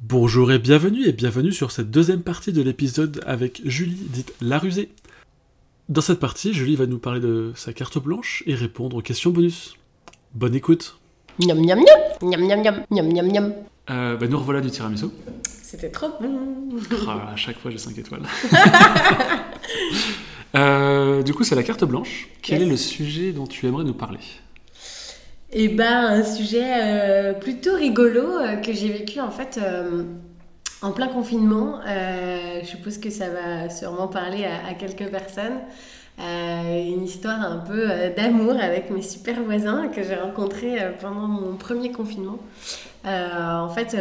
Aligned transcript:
Bonjour 0.00 0.52
et 0.52 0.58
bienvenue 0.58 1.06
et 1.06 1.12
bienvenue 1.12 1.52
sur 1.52 1.70
cette 1.70 1.90
deuxième 1.90 2.22
partie 2.22 2.52
de 2.52 2.60
l'épisode 2.62 3.22
avec 3.26 3.62
Julie, 3.64 3.96
dite 4.10 4.34
La 4.40 4.58
Rusée. 4.58 4.90
Dans 5.88 6.02
cette 6.02 6.20
partie, 6.20 6.52
Julie 6.52 6.76
va 6.76 6.86
nous 6.86 6.98
parler 6.98 7.20
de 7.20 7.52
sa 7.56 7.72
carte 7.72 7.98
blanche 7.98 8.42
et 8.46 8.54
répondre 8.54 8.96
aux 8.96 9.02
questions 9.02 9.30
bonus. 9.30 9.76
Bonne 10.34 10.54
écoute. 10.54 10.98
Miam 11.42 11.58
miam 11.58 11.78
miam, 12.22 12.30
miam 12.30 12.62
miam 12.62 12.84
miam, 12.90 13.12
miam 13.12 13.32
miam. 13.32 13.54
Euh, 13.90 14.16
bah, 14.16 14.26
nous 14.28 14.38
revoilà 14.38 14.60
du 14.60 14.70
tiramisu. 14.70 15.06
C'était 15.62 15.90
trop 15.90 16.10
bon. 16.20 16.38
Ah, 17.08 17.30
à 17.32 17.36
chaque 17.36 17.58
fois, 17.58 17.70
j'ai 17.70 17.78
5 17.78 17.96
étoiles. 17.98 18.22
Euh, 20.56 21.22
du 21.22 21.34
coup, 21.34 21.44
c'est 21.44 21.54
la 21.54 21.62
carte 21.62 21.84
blanche. 21.84 22.26
Quel 22.40 22.60
Yes. 22.60 22.66
est 22.66 22.70
le 22.70 22.76
sujet 22.78 23.32
dont 23.32 23.46
tu 23.46 23.66
aimerais 23.66 23.84
nous 23.84 23.92
parler? 23.92 24.18
Et 25.50 25.68
ben 25.68 26.04
un 26.04 26.24
sujet 26.24 26.66
euh, 26.66 27.32
plutôt 27.32 27.74
rigolo 27.74 28.36
euh, 28.36 28.56
que 28.56 28.74
j'ai 28.74 28.90
vécu 28.90 29.18
en 29.18 29.30
fait 29.30 29.58
euh, 29.62 30.02
en 30.82 30.92
plein 30.92 31.08
confinement. 31.08 31.80
Je 31.86 32.66
suppose 32.66 32.98
que 32.98 33.08
ça 33.08 33.28
va 33.30 33.70
sûrement 33.70 34.08
parler 34.08 34.44
à, 34.44 34.74
quelques 34.74 35.10
personnes. 35.10 35.58
Une 36.18 37.02
histoire 37.04 37.40
un 37.40 37.58
peu 37.58 37.88
d'amour 38.16 38.54
avec 38.60 38.90
mes 38.90 39.02
super 39.02 39.42
voisins 39.42 39.88
que 39.88 40.02
j'ai 40.02 40.16
rencontrés 40.16 40.76
pendant 41.00 41.26
mon 41.26 41.56
premier 41.56 41.90
confinement. 41.90 42.38
En 43.04 43.68
fait, 43.70 43.96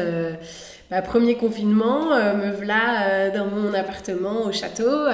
bah, 0.91 1.01
premier 1.01 1.35
confinement, 1.35 2.09
me 2.35 2.51
voilà 2.51 3.31
dans 3.31 3.47
mon 3.47 3.73
appartement 3.73 4.45
au 4.45 4.51
château. 4.51 5.05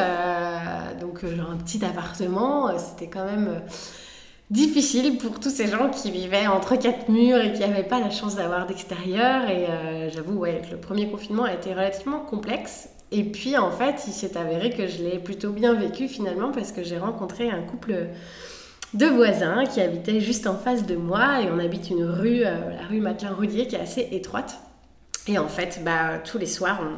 donc, 0.99 1.26
genre 1.26 1.52
un 1.52 1.57
petit 1.57 1.84
appartement. 1.85 2.77
C'était 2.77 3.07
quand 3.07 3.26
même 3.26 3.62
difficile 4.53 5.17
pour 5.17 5.39
tous 5.39 5.49
ces 5.49 5.67
gens 5.67 5.89
qui 5.89 6.12
vivaient 6.12 6.45
entre 6.45 6.75
quatre 6.75 7.09
murs 7.09 7.41
et 7.41 7.53
qui 7.53 7.62
n'avaient 7.62 7.84
pas 7.84 7.99
la 7.99 8.12
chance 8.12 8.35
d'avoir 8.35 8.67
d'extérieur. 8.67 9.49
Et 9.49 9.66
euh, 9.67 10.09
j'avoue, 10.12 10.38
ouais, 10.38 10.62
que 10.63 10.71
le 10.71 10.79
premier 10.79 11.09
confinement 11.09 11.43
a 11.43 11.53
été 11.53 11.71
relativement 11.71 12.20
complexe. 12.20 12.89
Et 13.12 13.23
puis, 13.23 13.57
en 13.57 13.71
fait, 13.71 14.03
il 14.07 14.13
s'est 14.13 14.38
avéré 14.38 14.70
que 14.70 14.87
je 14.87 15.01
l'ai 15.01 15.18
plutôt 15.18 15.51
bien 15.51 15.74
vécu 15.74 16.07
finalement 16.07 16.51
parce 16.51 16.71
que 16.71 16.84
j'ai 16.84 16.99
rencontré 16.99 17.49
un 17.49 17.63
couple 17.63 18.07
de 18.93 19.05
voisins 19.07 19.65
qui 19.65 19.81
habitaient 19.81 20.21
juste 20.21 20.46
en 20.46 20.55
face 20.55 20.85
de 20.85 20.96
moi 20.96 21.41
et 21.41 21.49
on 21.51 21.57
habite 21.57 21.90
une 21.90 22.05
rue, 22.05 22.46
euh, 22.46 22.76
la 22.79 22.87
rue 22.87 23.01
Matelin-Roudier, 23.01 23.68
qui 23.68 23.76
est 23.76 23.81
assez 23.81 24.07
étroite. 24.12 24.59
Et 25.27 25.40
en 25.40 25.48
fait, 25.48 25.81
bah, 25.84 26.20
tous 26.24 26.37
les 26.37 26.46
soirs, 26.46 26.79
on, 26.79 26.93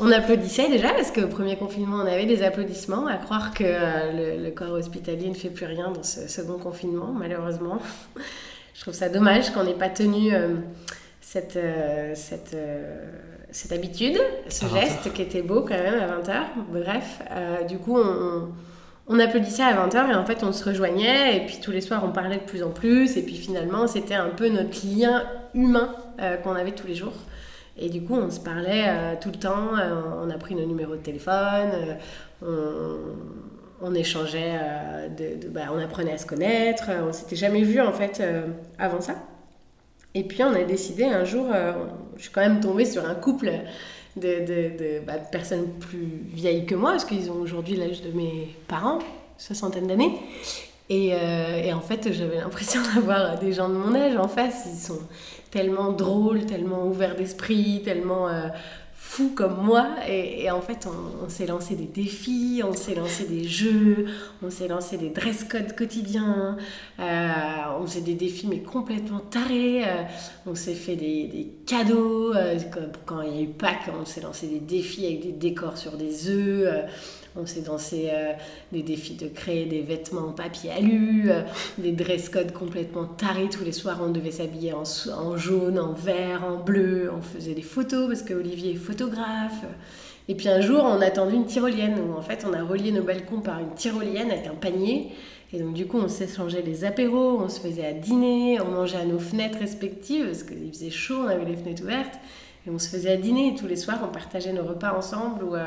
on 0.00 0.10
applaudissait 0.10 0.68
déjà 0.68 0.90
parce 0.90 1.10
qu'au 1.10 1.28
premier 1.28 1.56
confinement, 1.56 1.96
on 1.96 2.06
avait 2.06 2.26
des 2.26 2.42
applaudissements, 2.42 3.06
à 3.06 3.16
croire 3.16 3.52
que 3.52 3.64
euh, 3.64 4.36
le, 4.38 4.44
le 4.44 4.50
corps 4.50 4.72
hospitalier 4.72 5.28
ne 5.28 5.34
fait 5.34 5.50
plus 5.50 5.66
rien 5.66 5.90
dans 5.90 6.02
ce 6.02 6.28
second 6.28 6.58
confinement, 6.58 7.12
malheureusement. 7.12 7.78
Je 8.74 8.80
trouve 8.80 8.94
ça 8.94 9.08
dommage 9.08 9.50
qu'on 9.50 9.64
n'ait 9.64 9.74
pas 9.74 9.90
tenu 9.90 10.32
euh, 10.32 10.54
cette, 11.20 11.56
euh, 11.56 12.12
cette, 12.14 12.56
cette 13.50 13.72
habitude, 13.72 14.18
ce 14.48 14.64
À 14.64 14.68
20 14.68 14.80
geste 14.80 15.12
qui 15.12 15.22
était 15.22 15.42
beau 15.42 15.60
quand 15.60 15.78
même 15.78 16.00
à 16.00 16.18
20h. 16.18 16.42
Bref, 16.72 17.20
du 17.68 17.76
coup, 17.78 17.98
on, 17.98 18.48
on 19.12 19.18
applaudissait 19.18 19.64
à 19.64 19.74
20h 19.86 20.12
et 20.12 20.14
en 20.14 20.24
fait 20.24 20.44
on 20.44 20.52
se 20.52 20.64
rejoignait 20.64 21.36
et 21.36 21.40
puis 21.44 21.58
tous 21.60 21.72
les 21.72 21.80
soirs 21.80 22.04
on 22.04 22.12
parlait 22.12 22.36
de 22.36 22.44
plus 22.44 22.62
en 22.62 22.70
plus 22.70 23.16
et 23.16 23.22
puis 23.22 23.34
finalement 23.34 23.88
c'était 23.88 24.14
un 24.14 24.28
peu 24.28 24.48
notre 24.48 24.86
lien 24.86 25.24
humain 25.52 25.92
euh, 26.20 26.36
qu'on 26.36 26.52
avait 26.52 26.70
tous 26.70 26.86
les 26.86 26.94
jours. 26.94 27.12
Et 27.80 27.88
du 27.88 28.02
coup 28.02 28.14
on 28.14 28.30
se 28.30 28.40
parlait 28.40 28.84
euh, 28.86 29.14
tout 29.20 29.30
le 29.30 29.38
temps, 29.38 29.76
euh, 29.78 30.02
on 30.22 30.28
a 30.28 30.36
pris 30.36 30.54
nos 30.54 30.66
numéros 30.66 30.96
de 30.96 31.00
téléphone, 31.00 31.96
euh, 32.42 32.96
on, 33.80 33.94
échangeait, 33.94 34.60
bah, 35.48 35.62
on 35.74 35.78
apprenait 35.78 36.12
à 36.12 36.18
se 36.18 36.26
connaître, 36.26 36.90
on 37.08 37.12
s'était 37.12 37.36
jamais 37.36 37.62
vu 37.62 37.80
en 37.80 37.92
fait 37.92 38.22
avant 38.78 39.00
ça. 39.00 39.14
Et 40.14 40.24
puis 40.24 40.42
on 40.42 40.52
a 40.52 40.64
décidé 40.64 41.04
un 41.04 41.24
jour, 41.24 41.46
je 42.16 42.22
suis 42.22 42.30
quand 42.30 42.42
même 42.42 42.60
tombée 42.60 42.84
sur 42.84 43.08
un 43.08 43.14
couple 43.14 43.50
bah, 44.16 44.28
de 44.28 45.30
personnes 45.32 45.68
plus 45.80 46.22
vieilles 46.30 46.66
que 46.66 46.74
moi, 46.74 46.90
parce 46.90 47.06
qu'ils 47.06 47.30
ont 47.30 47.40
aujourd'hui 47.40 47.76
l'âge 47.76 48.02
de 48.02 48.12
mes 48.12 48.54
parents, 48.68 48.98
soixantaine 49.38 49.86
d'années. 49.86 50.12
Et, 50.90 51.14
euh, 51.14 51.62
et 51.62 51.72
en 51.72 51.80
fait, 51.80 52.12
j'avais 52.12 52.38
l'impression 52.38 52.80
d'avoir 52.94 53.38
des 53.38 53.52
gens 53.52 53.68
de 53.68 53.74
mon 53.74 53.94
âge 53.94 54.16
en 54.16 54.28
face. 54.28 54.66
Ils 54.70 54.78
sont 54.78 54.98
tellement 55.50 55.92
drôles, 55.92 56.46
tellement 56.46 56.84
ouverts 56.86 57.14
d'esprit, 57.14 57.82
tellement 57.84 58.28
euh, 58.28 58.48
fous 58.92 59.32
comme 59.32 59.64
moi. 59.64 59.86
Et, 60.08 60.50
en 60.50 60.60
fait, 60.60 60.88
on, 60.88 61.28
s'est 61.28 61.46
lancé 61.46 61.76
des 61.76 61.86
défis, 61.86 62.62
on 62.64 62.72
s'est 62.72 62.96
lancé 62.96 63.24
des 63.24 63.44
jeux, 63.44 64.06
on 64.42 64.50
s'est 64.50 64.66
lancé 64.66 64.98
des 64.98 65.10
dress 65.10 65.44
codes 65.44 65.76
quotidiens. 65.76 66.56
Euh, 66.98 67.28
on 67.80 67.86
faisait 67.86 68.00
des 68.00 68.14
défis, 68.14 68.48
mais 68.48 68.58
complètement 68.58 69.20
tarés. 69.20 69.84
Euh, 69.84 70.02
on 70.44 70.56
s'est 70.56 70.74
fait 70.74 70.96
des, 70.96 71.28
des 71.28 71.52
cadeaux. 71.66 72.34
quand 73.06 73.22
il 73.22 73.34
y 73.36 73.38
a 73.38 73.42
eu 73.42 73.48
Pâques, 73.48 73.90
on 74.00 74.04
s'est 74.04 74.22
lancé 74.22 74.48
des 74.48 74.60
défis 74.60 75.06
avec 75.06 75.22
des 75.22 75.32
décors 75.32 75.78
sur 75.78 75.92
des 75.92 76.28
œufs. 76.28 76.68
On 77.36 77.46
s'est 77.46 77.62
lancé 77.66 78.08
euh, 78.12 78.32
des 78.72 78.82
défis 78.82 79.14
de 79.14 79.28
créer 79.28 79.66
des 79.66 79.82
vêtements 79.82 80.28
en 80.28 80.32
papier 80.32 80.70
alu, 80.70 81.30
euh, 81.30 81.42
des 81.78 81.92
dress 81.92 82.28
codes 82.28 82.52
complètement 82.52 83.04
tarés. 83.04 83.48
Tous 83.48 83.64
les 83.64 83.72
soirs, 83.72 84.00
on 84.02 84.10
devait 84.10 84.32
s'habiller 84.32 84.72
en, 84.72 84.82
en 85.16 85.36
jaune, 85.36 85.78
en 85.78 85.92
vert, 85.92 86.44
en 86.44 86.56
bleu. 86.56 87.10
On 87.16 87.22
faisait 87.22 87.54
des 87.54 87.62
photos 87.62 88.08
parce 88.08 88.22
que 88.22 88.34
Olivier 88.34 88.72
est 88.72 88.76
photographe. 88.76 89.64
Et 90.28 90.34
puis 90.34 90.48
un 90.48 90.60
jour, 90.60 90.84
on 90.84 91.00
a 91.00 91.10
tendu 91.10 91.34
une 91.34 91.46
tyrolienne 91.46 91.98
où 92.00 92.16
en 92.16 92.22
fait, 92.22 92.46
on 92.48 92.52
a 92.52 92.62
relié 92.62 92.92
nos 92.92 93.02
balcons 93.02 93.40
par 93.40 93.58
une 93.58 93.74
tyrolienne 93.74 94.30
avec 94.30 94.46
un 94.46 94.54
panier. 94.54 95.12
Et 95.52 95.58
donc, 95.58 95.74
du 95.74 95.86
coup, 95.86 95.98
on 95.98 96.08
s'échangeait 96.08 96.62
les 96.62 96.84
apéros, 96.84 97.40
on 97.40 97.48
se 97.48 97.58
faisait 97.58 97.84
à 97.84 97.92
dîner, 97.92 98.60
on 98.60 98.70
mangeait 98.70 98.98
à 98.98 99.04
nos 99.04 99.18
fenêtres 99.18 99.58
respectives 99.58 100.26
parce 100.26 100.44
qu'il 100.44 100.72
faisait 100.72 100.90
chaud, 100.90 101.22
on 101.24 101.28
avait 101.28 101.44
les 101.44 101.56
fenêtres 101.56 101.82
ouvertes. 101.82 102.14
Et 102.66 102.70
on 102.70 102.78
se 102.78 102.88
faisait 102.88 103.10
à 103.10 103.16
dîner. 103.16 103.48
Et 103.48 103.54
tous 103.56 103.66
les 103.66 103.76
soirs, 103.76 103.98
on 104.04 104.12
partageait 104.12 104.52
nos 104.52 104.62
repas 104.62 104.96
ensemble 104.96 105.44
euh, 105.52 105.66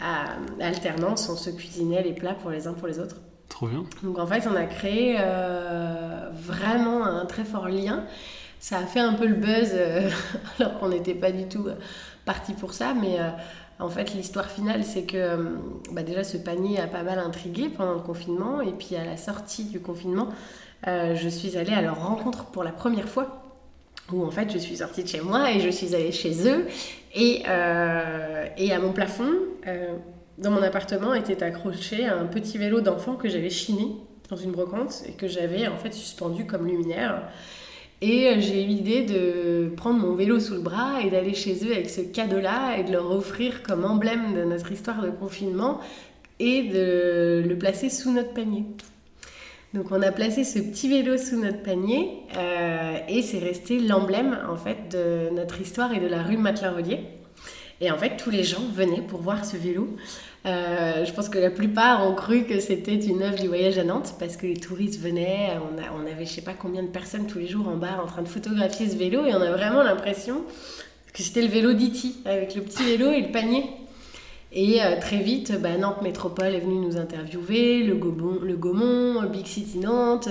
à 0.00 0.36
alternance, 0.60 1.28
on 1.28 1.36
se 1.36 1.50
cuisinait 1.50 2.02
les 2.02 2.12
plats 2.12 2.34
pour 2.34 2.50
les 2.50 2.66
uns 2.66 2.72
pour 2.72 2.88
les 2.88 2.98
autres. 2.98 3.16
Trop 3.48 3.66
bien. 3.66 3.84
Donc 4.02 4.18
en 4.18 4.26
fait, 4.26 4.46
on 4.46 4.54
a 4.54 4.64
créé 4.64 5.16
euh, 5.18 6.28
vraiment 6.32 7.04
un 7.04 7.24
très 7.26 7.44
fort 7.44 7.68
lien. 7.68 8.04
Ça 8.60 8.78
a 8.78 8.86
fait 8.86 9.00
un 9.00 9.14
peu 9.14 9.26
le 9.26 9.34
buzz 9.34 9.70
euh, 9.72 10.10
alors 10.58 10.78
qu'on 10.78 10.88
n'était 10.88 11.14
pas 11.14 11.30
du 11.30 11.48
tout 11.48 11.66
euh, 11.68 11.74
parti 12.24 12.54
pour 12.54 12.72
ça, 12.72 12.92
mais 12.94 13.20
euh, 13.20 13.30
en 13.78 13.88
fait, 13.88 14.14
l'histoire 14.14 14.46
finale, 14.46 14.84
c'est 14.84 15.04
que 15.04 15.56
bah, 15.92 16.02
déjà 16.02 16.24
ce 16.24 16.36
panier 16.36 16.80
a 16.80 16.88
pas 16.88 17.04
mal 17.04 17.18
intrigué 17.20 17.68
pendant 17.68 17.94
le 17.94 18.00
confinement, 18.00 18.60
et 18.60 18.72
puis 18.72 18.96
à 18.96 19.04
la 19.04 19.16
sortie 19.16 19.64
du 19.64 19.80
confinement, 19.80 20.28
je 20.84 21.28
suis 21.28 21.56
allée 21.56 21.72
à 21.72 21.80
leur 21.80 22.04
rencontre 22.04 22.46
pour 22.46 22.64
la 22.64 22.72
première 22.72 23.08
fois. 23.08 23.47
Où 24.12 24.24
en 24.24 24.30
fait 24.30 24.50
je 24.52 24.58
suis 24.58 24.78
sortie 24.78 25.02
de 25.02 25.08
chez 25.08 25.20
moi 25.20 25.52
et 25.52 25.60
je 25.60 25.68
suis 25.68 25.94
allée 25.94 26.12
chez 26.12 26.48
eux 26.48 26.66
et, 27.14 27.42
euh, 27.48 28.46
à 28.70 28.78
mon 28.78 28.92
plafond 28.92 29.30
euh, 29.66 29.94
dans 30.38 30.50
mon 30.50 30.62
appartement 30.62 31.14
était 31.14 31.42
accroché 31.42 32.06
un 32.06 32.26
petit 32.26 32.58
vélo 32.58 32.80
d'enfant 32.80 33.16
que 33.16 33.28
j'avais 33.28 33.50
chiné 33.50 33.96
dans 34.30 34.36
une 34.36 34.52
brocante 34.52 35.02
et 35.06 35.12
que 35.12 35.26
j'avais 35.26 35.66
en 35.68 35.76
fait 35.76 35.92
suspendu 35.92 36.46
comme 36.46 36.66
luminaire. 36.66 37.22
Et 38.00 38.28
euh, 38.28 38.36
j'ai 38.38 38.62
eu 38.62 38.66
l'idée 38.66 39.02
de 39.02 39.72
prendre 39.76 39.98
mon 39.98 40.14
vélo 40.14 40.38
sous 40.38 40.54
le 40.54 40.60
bras 40.60 41.00
et 41.02 41.10
d'aller 41.10 41.34
chez 41.34 41.64
eux 41.66 41.72
avec 41.72 41.90
ce 41.90 42.00
cadeau-là 42.00 42.78
et 42.78 42.84
de 42.84 42.92
leur 42.92 43.10
offrir 43.10 43.62
comme 43.62 43.84
emblème 43.84 44.34
de 44.34 44.44
notre 44.44 44.70
histoire 44.70 45.02
de 45.02 45.10
confinement 45.10 45.80
et 46.38 46.62
de 46.62 47.42
le 47.46 47.58
placer 47.58 47.90
sous 47.90 48.12
notre 48.12 48.32
panier. 48.32 48.64
Donc 49.74 49.86
on 49.90 50.00
a 50.00 50.10
placé 50.10 50.44
ce 50.44 50.58
petit 50.60 50.88
vélo 50.88 51.18
sous 51.18 51.38
notre 51.38 51.62
panier 51.62 52.22
euh, 52.36 52.98
et 53.06 53.20
c'est 53.20 53.38
resté 53.38 53.78
l'emblème 53.78 54.38
en 54.50 54.56
fait 54.56 54.90
de 54.90 55.34
notre 55.34 55.60
histoire 55.60 55.92
et 55.92 56.00
de 56.00 56.06
la 56.06 56.22
rue 56.22 56.38
Matelin-Rodier. 56.38 57.00
Et 57.82 57.90
en 57.90 57.98
fait 57.98 58.16
tous 58.16 58.30
les 58.30 58.44
gens 58.44 58.62
venaient 58.74 59.02
pour 59.02 59.20
voir 59.20 59.44
ce 59.44 59.58
vélo. 59.58 59.94
Euh, 60.46 61.04
je 61.04 61.12
pense 61.12 61.28
que 61.28 61.38
la 61.38 61.50
plupart 61.50 62.08
ont 62.08 62.14
cru 62.14 62.44
que 62.44 62.60
c'était 62.60 62.94
une 62.94 63.22
œuvre 63.22 63.38
du 63.38 63.48
voyage 63.48 63.76
à 63.76 63.84
Nantes 63.84 64.14
parce 64.18 64.38
que 64.38 64.46
les 64.46 64.56
touristes 64.56 65.00
venaient, 65.00 65.50
on 65.60 66.06
avait 66.10 66.24
je 66.24 66.32
sais 66.32 66.40
pas 66.40 66.54
combien 66.54 66.82
de 66.82 66.88
personnes 66.88 67.26
tous 67.26 67.38
les 67.38 67.46
jours 67.46 67.68
en 67.68 67.76
bar 67.76 68.02
en 68.02 68.06
train 68.06 68.22
de 68.22 68.28
photographier 68.28 68.88
ce 68.88 68.96
vélo 68.96 69.26
et 69.26 69.34
on 69.34 69.42
a 69.42 69.50
vraiment 69.50 69.82
l'impression 69.82 70.44
que 71.12 71.22
c'était 71.22 71.42
le 71.42 71.48
vélo 71.48 71.74
d'Iti 71.74 72.20
avec 72.24 72.54
le 72.54 72.62
petit 72.62 72.84
vélo 72.84 73.10
et 73.10 73.20
le 73.20 73.32
panier. 73.32 73.64
Et 74.50 74.82
euh, 74.82 74.98
très 74.98 75.18
vite, 75.18 75.60
bah, 75.60 75.76
Nantes 75.76 76.00
Métropole 76.02 76.54
est 76.54 76.60
venue 76.60 76.78
nous 76.78 76.96
interviewer, 76.96 77.82
le, 77.82 77.94
Gobon, 77.94 78.38
le 78.42 78.56
Gaumont, 78.56 79.22
Big 79.24 79.46
City 79.46 79.78
Nantes. 79.78 80.28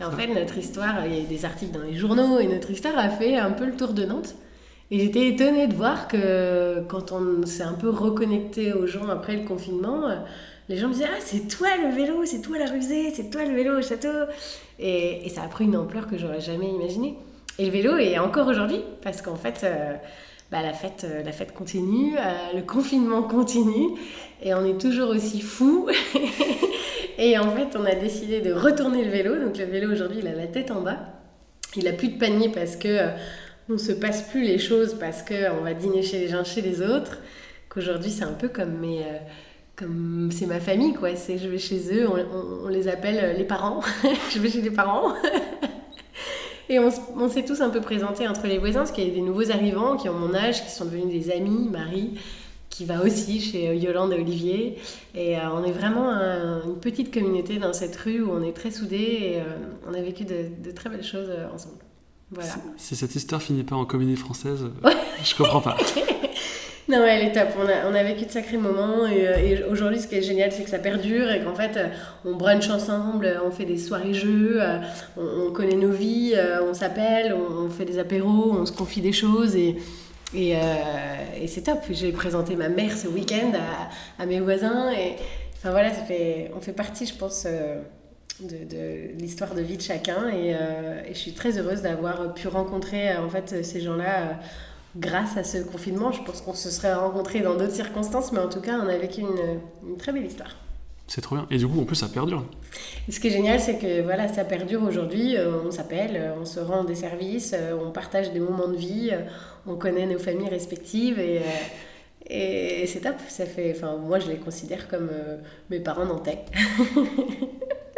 Et 0.00 0.04
en 0.04 0.10
fait, 0.10 0.26
notre 0.26 0.58
histoire, 0.58 1.06
il 1.06 1.14
y 1.14 1.20
a 1.20 1.24
des 1.24 1.44
articles 1.44 1.72
dans 1.72 1.84
les 1.84 1.94
journaux, 1.94 2.40
et 2.40 2.48
notre 2.48 2.70
histoire 2.70 2.98
a 2.98 3.08
fait 3.08 3.36
un 3.36 3.52
peu 3.52 3.66
le 3.66 3.76
tour 3.76 3.92
de 3.92 4.04
Nantes. 4.04 4.34
Et 4.90 4.98
j'étais 4.98 5.28
étonnée 5.28 5.68
de 5.68 5.74
voir 5.74 6.08
que 6.08 6.82
quand 6.88 7.12
on 7.12 7.46
s'est 7.46 7.62
un 7.62 7.74
peu 7.74 7.88
reconnecté 7.88 8.72
aux 8.72 8.86
gens 8.86 9.08
après 9.08 9.36
le 9.36 9.44
confinement, 9.44 10.08
les 10.68 10.76
gens 10.76 10.88
me 10.88 10.92
disaient 10.92 11.08
Ah, 11.10 11.20
c'est 11.20 11.48
toi 11.48 11.68
le 11.82 11.94
vélo, 11.94 12.24
c'est 12.26 12.42
toi 12.42 12.58
la 12.58 12.66
rusée, 12.66 13.10
c'est 13.14 13.30
toi 13.30 13.44
le 13.44 13.54
vélo 13.54 13.78
au 13.78 13.82
château. 13.82 14.26
Et, 14.78 15.24
et 15.24 15.28
ça 15.30 15.42
a 15.44 15.48
pris 15.48 15.64
une 15.64 15.76
ampleur 15.76 16.08
que 16.08 16.18
j'aurais 16.18 16.40
jamais 16.40 16.68
imaginée. 16.68 17.16
Et 17.58 17.66
le 17.66 17.70
vélo 17.70 17.96
est 17.96 18.18
encore 18.18 18.48
aujourd'hui, 18.48 18.80
parce 19.02 19.22
qu'en 19.22 19.36
fait, 19.36 19.60
euh, 19.64 19.94
bah, 20.52 20.60
la, 20.60 20.74
fête, 20.74 21.04
euh, 21.04 21.22
la 21.22 21.32
fête 21.32 21.54
continue, 21.54 22.14
euh, 22.18 22.54
le 22.54 22.62
confinement 22.66 23.22
continue, 23.22 23.98
et 24.42 24.52
on 24.52 24.64
est 24.66 24.78
toujours 24.78 25.08
aussi 25.08 25.40
fous. 25.40 25.88
et 27.18 27.38
en 27.38 27.50
fait, 27.56 27.74
on 27.74 27.86
a 27.86 27.94
décidé 27.94 28.42
de 28.42 28.52
retourner 28.52 29.02
le 29.02 29.10
vélo. 29.10 29.42
Donc 29.42 29.56
le 29.56 29.64
vélo 29.64 29.90
aujourd'hui, 29.90 30.18
il 30.20 30.28
a 30.28 30.34
la 30.34 30.46
tête 30.46 30.70
en 30.70 30.82
bas. 30.82 30.98
Il 31.74 31.88
a 31.88 31.92
plus 31.92 32.08
de 32.08 32.18
panier 32.18 32.50
parce 32.50 32.76
que 32.76 32.88
euh, 32.88 33.08
on 33.70 33.78
se 33.78 33.92
passe 33.92 34.28
plus 34.28 34.42
les 34.42 34.58
choses 34.58 34.94
parce 35.00 35.22
qu'on 35.22 35.62
va 35.62 35.72
dîner 35.72 36.02
chez 36.02 36.18
les 36.18 36.34
uns 36.34 36.44
chez 36.44 36.60
les 36.60 36.82
autres, 36.82 37.18
qu'aujourd'hui 37.70 38.10
c'est 38.10 38.24
un 38.24 38.34
peu 38.34 38.48
comme 38.48 38.78
mes... 38.78 39.04
C'est 40.30 40.46
ma 40.46 40.60
famille 40.60 40.92
quoi, 40.92 41.08
je 41.10 41.48
vais 41.48 41.58
chez 41.58 41.80
eux, 41.92 42.06
on, 42.08 42.68
les 42.68 42.86
appelle 42.86 43.36
les 43.36 43.42
parents, 43.42 43.80
je 44.30 44.38
vais 44.38 44.48
chez 44.48 44.60
les 44.60 44.70
parents. 44.70 45.12
Et 46.72 46.78
on, 46.78 46.88
on 47.16 47.28
s'est 47.28 47.44
tous 47.44 47.60
un 47.60 47.68
peu 47.68 47.82
présentés 47.82 48.26
entre 48.26 48.46
les 48.46 48.56
voisins, 48.56 48.80
parce 48.80 48.92
qu'il 48.92 49.06
y 49.06 49.10
a 49.10 49.14
des 49.14 49.20
nouveaux 49.20 49.50
arrivants 49.50 49.98
qui 49.98 50.08
ont 50.08 50.14
mon 50.14 50.34
âge, 50.34 50.64
qui 50.64 50.70
sont 50.70 50.86
devenus 50.86 51.12
des 51.12 51.30
amis, 51.30 51.68
Marie, 51.70 52.14
qui 52.70 52.86
va 52.86 53.02
aussi 53.04 53.40
chez 53.40 53.76
Yolande 53.76 54.14
et 54.14 54.16
Olivier. 54.16 54.78
Et 55.14 55.36
euh, 55.36 55.50
on 55.52 55.62
est 55.64 55.70
vraiment 55.70 56.10
une 56.64 56.80
petite 56.80 57.12
communauté 57.12 57.58
dans 57.58 57.74
cette 57.74 57.94
rue 57.96 58.22
où 58.22 58.30
on 58.30 58.42
est 58.42 58.54
très 58.54 58.70
soudés 58.70 58.96
et 58.96 59.40
euh, 59.40 59.44
on 59.86 59.92
a 59.92 60.00
vécu 60.00 60.24
de, 60.24 60.70
très 60.70 60.88
belles 60.88 61.04
choses 61.04 61.28
euh, 61.28 61.46
ensemble. 61.54 61.76
Voilà. 62.30 62.54
Si, 62.78 62.96
cette 62.96 63.14
histoire 63.14 63.42
finit 63.42 63.64
pas 63.64 63.76
en 63.76 63.84
comédie 63.84 64.16
française, 64.16 64.64
je 65.22 65.34
comprends 65.34 65.60
pas. 65.60 65.76
non, 66.92 67.00
ouais, 67.00 67.18
elle 67.18 67.28
est 67.28 67.32
top. 67.32 67.48
On 67.58 67.66
a, 67.66 67.90
on 67.90 67.94
a 67.94 68.02
vécu 68.02 68.26
de 68.26 68.30
sacrés 68.30 68.58
moments 68.58 69.06
et, 69.06 69.64
aujourd'hui, 69.64 69.98
ce 69.98 70.06
qui 70.06 70.16
est 70.16 70.22
génial, 70.22 70.52
c'est 70.52 70.62
que 70.62 70.70
ça 70.70 70.78
perdure 70.78 71.30
et 71.30 71.42
qu'en 71.42 71.54
fait, 71.54 71.78
on 72.24 72.34
brunch 72.34 72.68
ensemble, 72.70 73.40
on 73.44 73.50
fait 73.50 73.64
des 73.64 73.78
soirées-jeux, 73.78 74.60
on, 75.16 75.50
connaît 75.52 75.76
nos 75.76 75.90
vies, 75.90 76.34
on 76.68 76.74
s'appelle, 76.74 77.34
on, 77.34 77.68
fait 77.70 77.84
des 77.84 77.98
apéros, 77.98 78.56
on 78.58 78.66
se 78.66 78.72
confie 78.72 79.00
des 79.00 79.12
choses 79.12 79.56
et, 79.56 79.76
et, 80.34 80.56
euh, 80.56 80.60
c'est 81.46 81.62
top. 81.62 81.80
J'ai 81.90 82.12
présenté 82.12 82.56
ma 82.56 82.68
mère 82.68 82.96
ce 82.96 83.06
week-end 83.08 83.52
à, 83.54 84.22
à, 84.22 84.26
mes 84.26 84.40
voisins. 84.40 84.90
Et 84.92 85.16
enfin 85.56 85.70
voilà, 85.70 85.92
ça 85.92 86.02
fait, 86.02 86.50
on 86.56 86.60
fait 86.60 86.72
partie, 86.72 87.06
je 87.06 87.14
pense, 87.14 87.44
euh, 87.46 87.80
de, 88.40 88.64
de 88.64 89.18
l'histoire 89.18 89.54
de 89.54 89.60
vie 89.60 89.76
de 89.76 89.82
chacun. 89.82 90.28
Et, 90.28 90.54
euh, 90.54 91.02
et 91.06 91.14
je 91.14 91.18
suis 91.18 91.32
très 91.32 91.58
heureuse 91.58 91.82
d'avoir 91.82 92.34
pu 92.34 92.48
rencontrer 92.48 93.16
en 93.16 93.28
fait 93.28 93.64
ces 93.64 93.80
gens-là 93.80 94.38
grâce 94.96 95.36
à 95.36 95.44
ce 95.44 95.58
confinement. 95.58 96.12
Je 96.12 96.22
pense 96.22 96.40
qu'on 96.40 96.54
se 96.54 96.70
serait 96.70 96.94
rencontrés 96.94 97.40
dans 97.40 97.56
d'autres 97.56 97.74
circonstances, 97.74 98.32
mais 98.32 98.40
en 98.40 98.48
tout 98.48 98.60
cas, 98.60 98.78
on 98.82 98.88
a 98.88 98.96
vécu 98.96 99.20
une, 99.20 99.60
une 99.88 99.96
très 99.96 100.12
belle 100.12 100.26
histoire. 100.26 100.56
C'est 101.08 101.20
trop 101.20 101.36
bien. 101.36 101.46
Et 101.50 101.58
du 101.58 101.66
coup, 101.66 101.80
en 101.80 101.84
plus, 101.84 101.96
ça 101.96 102.08
perdure. 102.08 102.44
Et 103.08 103.12
ce 103.12 103.20
qui 103.20 103.26
est 103.26 103.30
génial, 103.30 103.60
c'est 103.60 103.76
que 103.76 104.02
voilà, 104.02 104.28
ça 104.28 104.44
perdure 104.44 104.82
aujourd'hui. 104.82 105.36
on 105.66 105.70
s'appelle, 105.70 106.32
on 106.40 106.44
se 106.44 106.60
rend 106.60 106.84
des 106.84 106.94
services, 106.94 107.54
on 107.84 107.90
partage 107.90 108.32
des 108.32 108.40
moments 108.40 108.68
de 108.68 108.76
vie 108.76 109.10
on 109.66 109.76
connaît 109.76 110.06
nos 110.06 110.18
familles 110.18 110.48
respectives 110.48 111.18
et, 111.18 111.38
euh, 111.38 112.82
et, 112.82 112.86
c'est 112.86 113.00
top. 113.00 113.16
Ça 113.28 113.46
fait, 113.46 113.72
enfin, 113.76 113.96
moi, 113.96 114.18
je 114.18 114.28
les 114.28 114.36
considère 114.36 114.88
comme 114.88 115.08
euh, 115.12 115.38
mes 115.70 115.80
parents 115.80 116.04
nantais. 116.04 116.44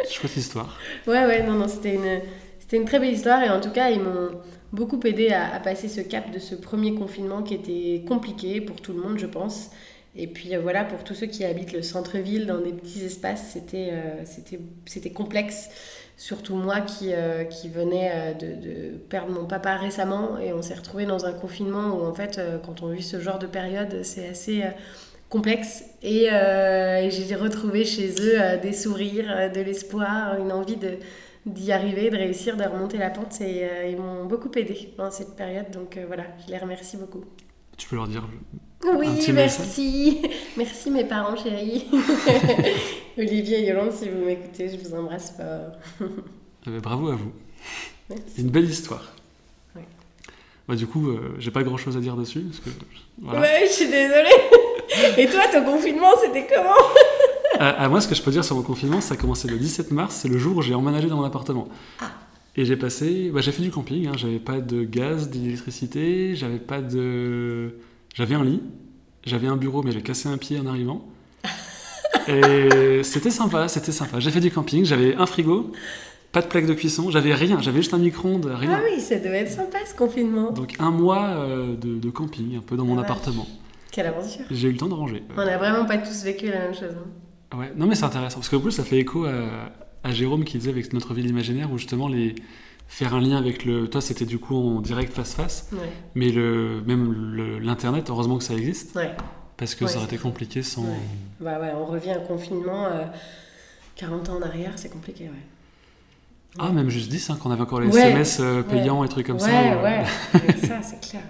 Chouette 0.09 0.37
histoire. 0.37 0.77
Ouais, 1.07 1.25
ouais, 1.25 1.43
non, 1.43 1.53
non, 1.53 1.67
c'était 1.67 1.95
une, 1.95 2.21
c'était 2.59 2.77
une 2.77 2.85
très 2.85 2.99
belle 2.99 3.13
histoire 3.13 3.41
et 3.41 3.49
en 3.49 3.59
tout 3.59 3.71
cas, 3.71 3.89
ils 3.89 3.99
m'ont 3.99 4.29
beaucoup 4.75 4.99
aidé 5.05 5.29
à, 5.29 5.59
passer 5.59 5.87
ce 5.87 6.01
cap 6.01 6.31
de 6.31 6.39
ce 6.39 6.55
premier 6.55 6.93
confinement 6.93 7.41
qui 7.41 7.53
était 7.53 8.03
compliqué 8.07 8.61
pour 8.61 8.81
tout 8.81 8.93
le 8.93 9.01
monde, 9.01 9.17
je 9.17 9.25
pense. 9.25 9.71
Et 10.15 10.27
puis 10.27 10.55
euh, 10.55 10.61
voilà, 10.61 10.85
pour 10.85 11.03
tous 11.03 11.13
ceux 11.13 11.27
qui 11.27 11.43
habitent 11.43 11.73
le 11.73 11.81
centre-ville 11.81 12.45
dans 12.45 12.59
des 12.59 12.71
petits 12.71 13.03
espaces, 13.03 13.49
c'était, 13.53 13.91
c'était, 14.25 14.59
c'était 14.85 15.11
complexe 15.11 15.69
surtout 16.17 16.55
moi 16.55 16.81
qui, 16.81 17.13
euh, 17.13 17.43
qui 17.43 17.69
venais 17.69 18.11
euh, 18.13 18.33
de, 18.33 18.97
perdre 19.09 19.31
mon 19.31 19.45
papa 19.45 19.75
récemment 19.75 20.37
et 20.39 20.53
on 20.53 20.61
s'est 20.61 20.75
retrouvé 20.75 21.05
dans 21.05 21.25
un 21.25 21.33
confinement 21.33 21.95
où 21.95 22.05
en 22.05 22.13
fait 22.13 22.37
euh, 22.37 22.57
quand 22.57 22.81
on 22.81 22.89
vit 22.89 23.03
ce 23.03 23.19
genre 23.19 23.39
de 23.39 23.47
période 23.47 24.03
c'est 24.03 24.29
assez 24.29 24.63
complexe 25.29 25.83
et, 26.01 26.29
j'ai 27.09 27.35
retrouvé 27.35 27.83
chez 27.83 28.13
eux 28.21 28.57
des 28.61 28.73
sourires, 28.73 29.51
de 29.53 29.59
l'espoir, 29.59 30.39
une 30.39 30.51
envie 30.51 30.77
de 30.77 30.97
d'y 31.45 31.71
arriver, 31.71 32.09
de 32.09 32.17
réussir, 32.17 32.57
de 32.57 32.63
remonter 32.63 32.97
la 32.97 33.09
pente 33.09 33.39
et 33.41 33.67
ils 33.89 33.97
m'ont 33.97 34.25
beaucoup 34.25 34.49
aidé 34.55 34.93
dans 34.97 35.11
cette 35.11 35.35
période 35.35 35.69
donc 35.71 35.99
voilà, 36.07 36.23
je 36.45 36.51
les 36.51 36.57
remercie 36.57 36.97
beaucoup. 36.97 37.23
Tu 37.77 37.87
peux 37.87 37.95
leur 37.95 38.07
dire 38.07 38.27
oui, 38.93 39.31
merci. 39.33 40.21
Merci 40.57 40.91
mes 40.91 41.05
parents 41.05 41.35
chéris. 41.35 41.85
Olivier 43.17 43.59
et 43.61 43.67
Yolande, 43.67 43.91
si 43.91 44.09
vous 44.09 44.25
m'écoutez, 44.25 44.69
je 44.69 44.77
vous 44.77 44.95
embrasse 44.95 45.33
fort. 45.35 46.07
Eh 46.67 46.71
ben, 46.71 46.79
bravo 46.79 47.09
à 47.09 47.15
vous. 47.15 47.31
C'est 48.09 48.41
une 48.41 48.49
belle 48.49 48.65
histoire. 48.65 49.13
Bah, 50.67 50.73
du 50.73 50.87
coup, 50.87 51.09
euh, 51.09 51.35
j'ai 51.37 51.51
pas 51.51 51.61
grand 51.61 51.77
chose 51.77 51.95
à 51.95 51.99
dire 51.99 52.15
dessus. 52.15 52.41
Parce 52.41 52.59
que, 52.59 53.39
Ouais, 53.39 53.67
je 53.67 53.71
suis 53.71 53.85
désolée. 53.87 55.19
et 55.19 55.27
toi, 55.27 55.43
ton 55.51 55.63
confinement, 55.63 56.09
c'était 56.19 56.47
comment? 56.47 56.73
À, 57.59 57.89
Moi, 57.89 58.01
ce 58.01 58.07
que 58.07 58.15
je 58.15 58.21
peux 58.21 58.31
dire 58.31 58.43
sur 58.43 58.55
mon 58.55 58.61
confinement, 58.61 59.01
ça 59.01 59.13
a 59.13 59.17
commencé 59.17 59.47
le 59.47 59.57
17 59.57 59.91
mars. 59.91 60.15
C'est 60.21 60.27
le 60.27 60.37
jour 60.37 60.57
où 60.57 60.61
j'ai 60.61 60.73
emménagé 60.73 61.07
dans 61.07 61.17
mon 61.17 61.23
appartement. 61.23 61.67
Ah. 61.99 62.11
Et 62.55 62.65
j'ai 62.65 62.77
passé. 62.77 63.31
Bah, 63.33 63.41
j'ai 63.41 63.51
fait 63.51 63.63
du 63.63 63.71
camping. 63.71 64.07
Hein. 64.07 64.13
J'avais 64.15 64.39
pas 64.39 64.59
de 64.59 64.83
gaz, 64.83 65.29
d'électricité. 65.29 66.35
J'avais 66.35 66.59
pas 66.59 66.81
de. 66.81 67.77
J'avais 68.13 68.35
un 68.35 68.43
lit. 68.43 68.61
J'avais 69.25 69.47
un 69.47 69.57
bureau, 69.57 69.81
mais 69.81 69.91
j'ai 69.91 70.01
cassé 70.01 70.29
un 70.29 70.37
pied 70.37 70.59
en 70.59 70.67
arrivant. 70.67 71.05
Et 72.27 73.03
c'était 73.03 73.31
sympa, 73.31 73.67
c'était 73.67 73.91
sympa. 73.91 74.19
J'ai 74.19 74.31
fait 74.31 74.39
du 74.39 74.51
camping, 74.51 74.85
j'avais 74.85 75.15
un 75.15 75.25
frigo, 75.25 75.71
pas 76.31 76.41
de 76.41 76.47
plaque 76.47 76.65
de 76.65 76.73
cuisson, 76.73 77.09
j'avais 77.09 77.33
rien, 77.33 77.59
j'avais 77.61 77.79
juste 77.79 77.93
un 77.93 77.97
micro-ondes, 77.97 78.45
rien. 78.45 78.79
Ah 78.79 78.81
oui, 78.83 78.99
ça 78.99 79.17
devait 79.17 79.39
être 79.39 79.51
sympa 79.51 79.79
ce 79.85 79.95
confinement. 79.95 80.51
Donc 80.51 80.75
un 80.79 80.91
mois 80.91 81.27
euh, 81.27 81.75
de, 81.75 82.09
camping, 82.09 82.57
un 82.57 82.61
peu 82.61 82.75
dans 82.75 82.85
mon 82.85 82.97
appartement. 82.97 83.47
Quelle 83.91 84.07
aventure. 84.07 84.45
J'ai 84.51 84.67
eu 84.67 84.71
le 84.71 84.77
temps 84.77 84.87
de 84.87 84.93
ranger. 84.93 85.23
On 85.37 85.45
n'a 85.45 85.57
vraiment 85.57 85.85
pas 85.85 85.97
tous 85.97 86.23
vécu 86.23 86.47
la 86.47 86.59
même 86.59 86.73
chose. 86.73 86.95
Hein. 86.97 87.09
Ouais, 87.57 87.71
non 87.75 87.85
mais 87.85 87.95
c'est 87.95 88.05
intéressant, 88.05 88.39
parce 88.39 88.49
qu'en 88.49 88.59
plus 88.59 88.71
ça 88.71 88.83
fait 88.83 88.97
écho 88.97 89.25
à, 89.25 90.11
Jérôme 90.11 90.43
qui 90.43 90.57
disait 90.57 90.69
avec 90.69 90.93
notre 90.93 91.13
ville 91.13 91.27
imaginaire 91.27 91.71
où 91.71 91.77
justement 91.77 92.07
les 92.07 92.35
faire 92.87 93.15
un 93.15 93.21
lien 93.21 93.37
avec 93.37 93.65
le 93.65 93.87
toi 93.87 94.01
c'était 94.01 94.25
du 94.25 94.37
coup 94.37 94.55
en 94.55 94.79
direct 94.79 95.11
face 95.11 95.33
face 95.33 95.71
mais 96.13 96.29
le 96.29 96.83
même 96.85 97.59
l'internet 97.59 98.11
heureusement 98.11 98.37
que 98.37 98.43
ça 98.43 98.53
existe 98.53 98.95
ouais. 98.95 99.15
Parce 99.57 99.73
que 99.73 99.87
ça 99.87 99.97
aurait 99.97 100.05
été 100.05 100.17
compliqué 100.17 100.61
sans. 100.61 100.83
Ouais. 100.83 100.99
Bah 101.39 101.59
ouais, 101.59 101.71
on 101.75 101.85
revient 101.85 102.11
à 102.11 102.17
confinement, 102.17 102.87
40 103.95 104.27
euh, 104.27 104.31
ans 104.31 104.37
en 104.37 104.41
arrière, 104.41 104.73
c'est 104.75 104.89
compliqué, 104.89 105.25
ouais. 105.25 105.45
Ah, 106.57 106.71
même 106.71 106.89
juste 106.89 107.09
10, 107.09 107.29
hein, 107.29 107.37
quand 107.41 107.49
on 107.49 107.51
avait 107.51 107.61
encore 107.61 107.81
les 107.81 107.89
SMS 107.89 108.39
euh, 108.39 108.63
payants 108.63 109.03
et 109.03 109.09
trucs 109.09 109.27
comme 109.27 109.39
ça. 109.39 109.47
Ouais, 109.47 109.81
ouais, 109.81 110.03
ça, 110.67 110.81
c'est 110.81 111.01
clair. 111.01 111.23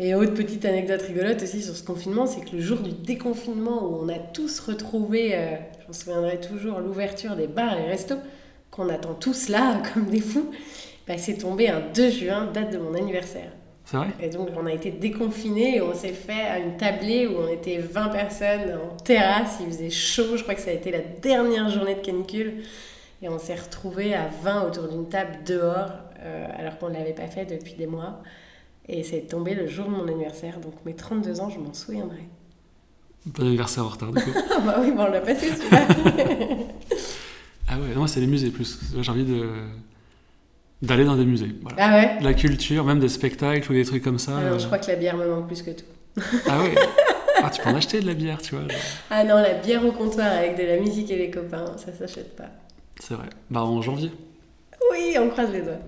Et 0.00 0.14
autre 0.14 0.34
petite 0.34 0.64
anecdote 0.64 1.02
rigolote 1.02 1.42
aussi 1.42 1.62
sur 1.62 1.76
ce 1.76 1.84
confinement, 1.84 2.26
c'est 2.26 2.44
que 2.44 2.56
le 2.56 2.60
jour 2.60 2.80
du 2.80 2.90
déconfinement 2.90 3.84
où 3.84 4.00
on 4.02 4.08
a 4.08 4.18
tous 4.18 4.58
retrouvé, 4.60 5.34
euh, 5.34 5.54
je 5.82 5.86
m'en 5.86 5.92
souviendrai 5.92 6.40
toujours, 6.40 6.80
l'ouverture 6.80 7.36
des 7.36 7.46
bars 7.46 7.78
et 7.78 7.84
restos, 7.84 8.18
qu'on 8.72 8.88
attend 8.88 9.14
tous 9.14 9.48
là 9.48 9.80
comme 9.94 10.06
des 10.06 10.20
fous, 10.20 10.50
bah, 11.06 11.16
c'est 11.16 11.38
tombé 11.38 11.68
un 11.68 11.80
2 11.94 12.10
juin, 12.10 12.50
date 12.52 12.72
de 12.72 12.78
mon 12.78 12.94
anniversaire. 12.94 13.52
C'est 13.84 13.98
vrai? 13.98 14.08
Et 14.20 14.30
donc, 14.30 14.48
on 14.56 14.66
a 14.66 14.72
été 14.72 14.90
déconfinés 14.90 15.76
et 15.76 15.82
on 15.82 15.94
s'est 15.94 16.08
fait 16.08 16.32
à 16.32 16.58
une 16.58 16.76
tablée 16.76 17.26
où 17.26 17.36
on 17.36 17.48
était 17.48 17.78
20 17.78 18.08
personnes 18.08 18.78
en 18.82 18.96
terrasse. 18.96 19.58
Il 19.60 19.66
faisait 19.66 19.90
chaud. 19.90 20.36
Je 20.36 20.42
crois 20.42 20.54
que 20.54 20.62
ça 20.62 20.70
a 20.70 20.72
été 20.72 20.90
la 20.90 21.00
dernière 21.00 21.68
journée 21.68 21.94
de 21.94 22.00
canicule. 22.00 22.62
Et 23.22 23.28
on 23.28 23.38
s'est 23.38 23.54
retrouvés 23.54 24.14
à 24.14 24.28
20 24.42 24.68
autour 24.68 24.88
d'une 24.88 25.08
table 25.08 25.38
dehors, 25.46 25.90
euh, 26.20 26.46
alors 26.58 26.78
qu'on 26.78 26.88
ne 26.88 26.94
l'avait 26.94 27.12
pas 27.12 27.26
fait 27.26 27.44
depuis 27.44 27.74
des 27.74 27.86
mois. 27.86 28.22
Et 28.88 29.02
c'est 29.02 29.20
tombé 29.22 29.54
le 29.54 29.66
jour 29.66 29.86
de 29.86 29.90
mon 29.90 30.06
anniversaire. 30.06 30.60
Donc, 30.60 30.74
mes 30.84 30.94
32 30.94 31.40
ans, 31.40 31.50
je 31.50 31.58
m'en 31.58 31.72
souviendrai. 31.72 32.28
Bon 33.26 33.46
anniversaire 33.46 33.84
en 33.84 33.88
retard, 33.88 34.12
du 34.12 34.20
coup. 34.22 34.30
bah 34.66 34.76
oui, 34.80 34.90
bon, 34.90 35.04
on 35.04 35.10
l'a 35.10 35.20
passé 35.20 35.48
celui-là. 35.48 35.86
ah 37.68 37.78
ouais, 37.78 37.94
moi, 37.96 38.06
c'est 38.06 38.20
les 38.20 38.26
musées 38.26 38.50
plus. 38.50 38.78
J'ai 39.00 39.10
envie 39.10 39.24
de 39.24 39.48
d'aller 40.82 41.04
dans 41.04 41.16
des 41.16 41.24
musées. 41.24 41.54
Voilà. 41.62 41.76
Ah 41.80 41.94
ouais 41.94 42.18
La 42.20 42.34
culture, 42.34 42.84
même 42.84 43.00
des 43.00 43.08
spectacles 43.08 43.70
ou 43.70 43.74
des 43.74 43.84
trucs 43.84 44.02
comme 44.02 44.18
ça. 44.18 44.32
Ah 44.36 44.50
non, 44.50 44.58
je 44.58 44.64
euh. 44.64 44.66
crois 44.66 44.78
que 44.78 44.88
la 44.88 44.96
bière 44.96 45.16
me 45.16 45.26
manque 45.26 45.46
plus 45.46 45.62
que 45.62 45.70
tout. 45.70 45.86
ah 46.46 46.62
ouais 46.62 46.74
ah, 47.42 47.48
tu 47.48 47.62
peux 47.62 47.70
en 47.70 47.74
acheter 47.74 48.00
de 48.00 48.06
la 48.06 48.12
bière, 48.14 48.42
tu 48.42 48.54
vois. 48.54 48.64
Ah 49.10 49.24
non, 49.24 49.36
la 49.36 49.54
bière 49.54 49.84
au 49.84 49.92
comptoir 49.92 50.26
avec 50.26 50.58
de 50.58 50.62
la 50.62 50.76
musique 50.78 51.10
et 51.10 51.16
les 51.16 51.30
copains, 51.30 51.76
ça 51.78 51.92
s'achète 51.92 52.36
pas. 52.36 52.50
C'est 53.00 53.14
vrai. 53.14 53.26
Bah 53.50 53.62
en 53.62 53.80
janvier. 53.80 54.10
Oui, 54.90 55.16
on 55.18 55.30
croise 55.30 55.50
les 55.50 55.62
doigts. 55.62 55.80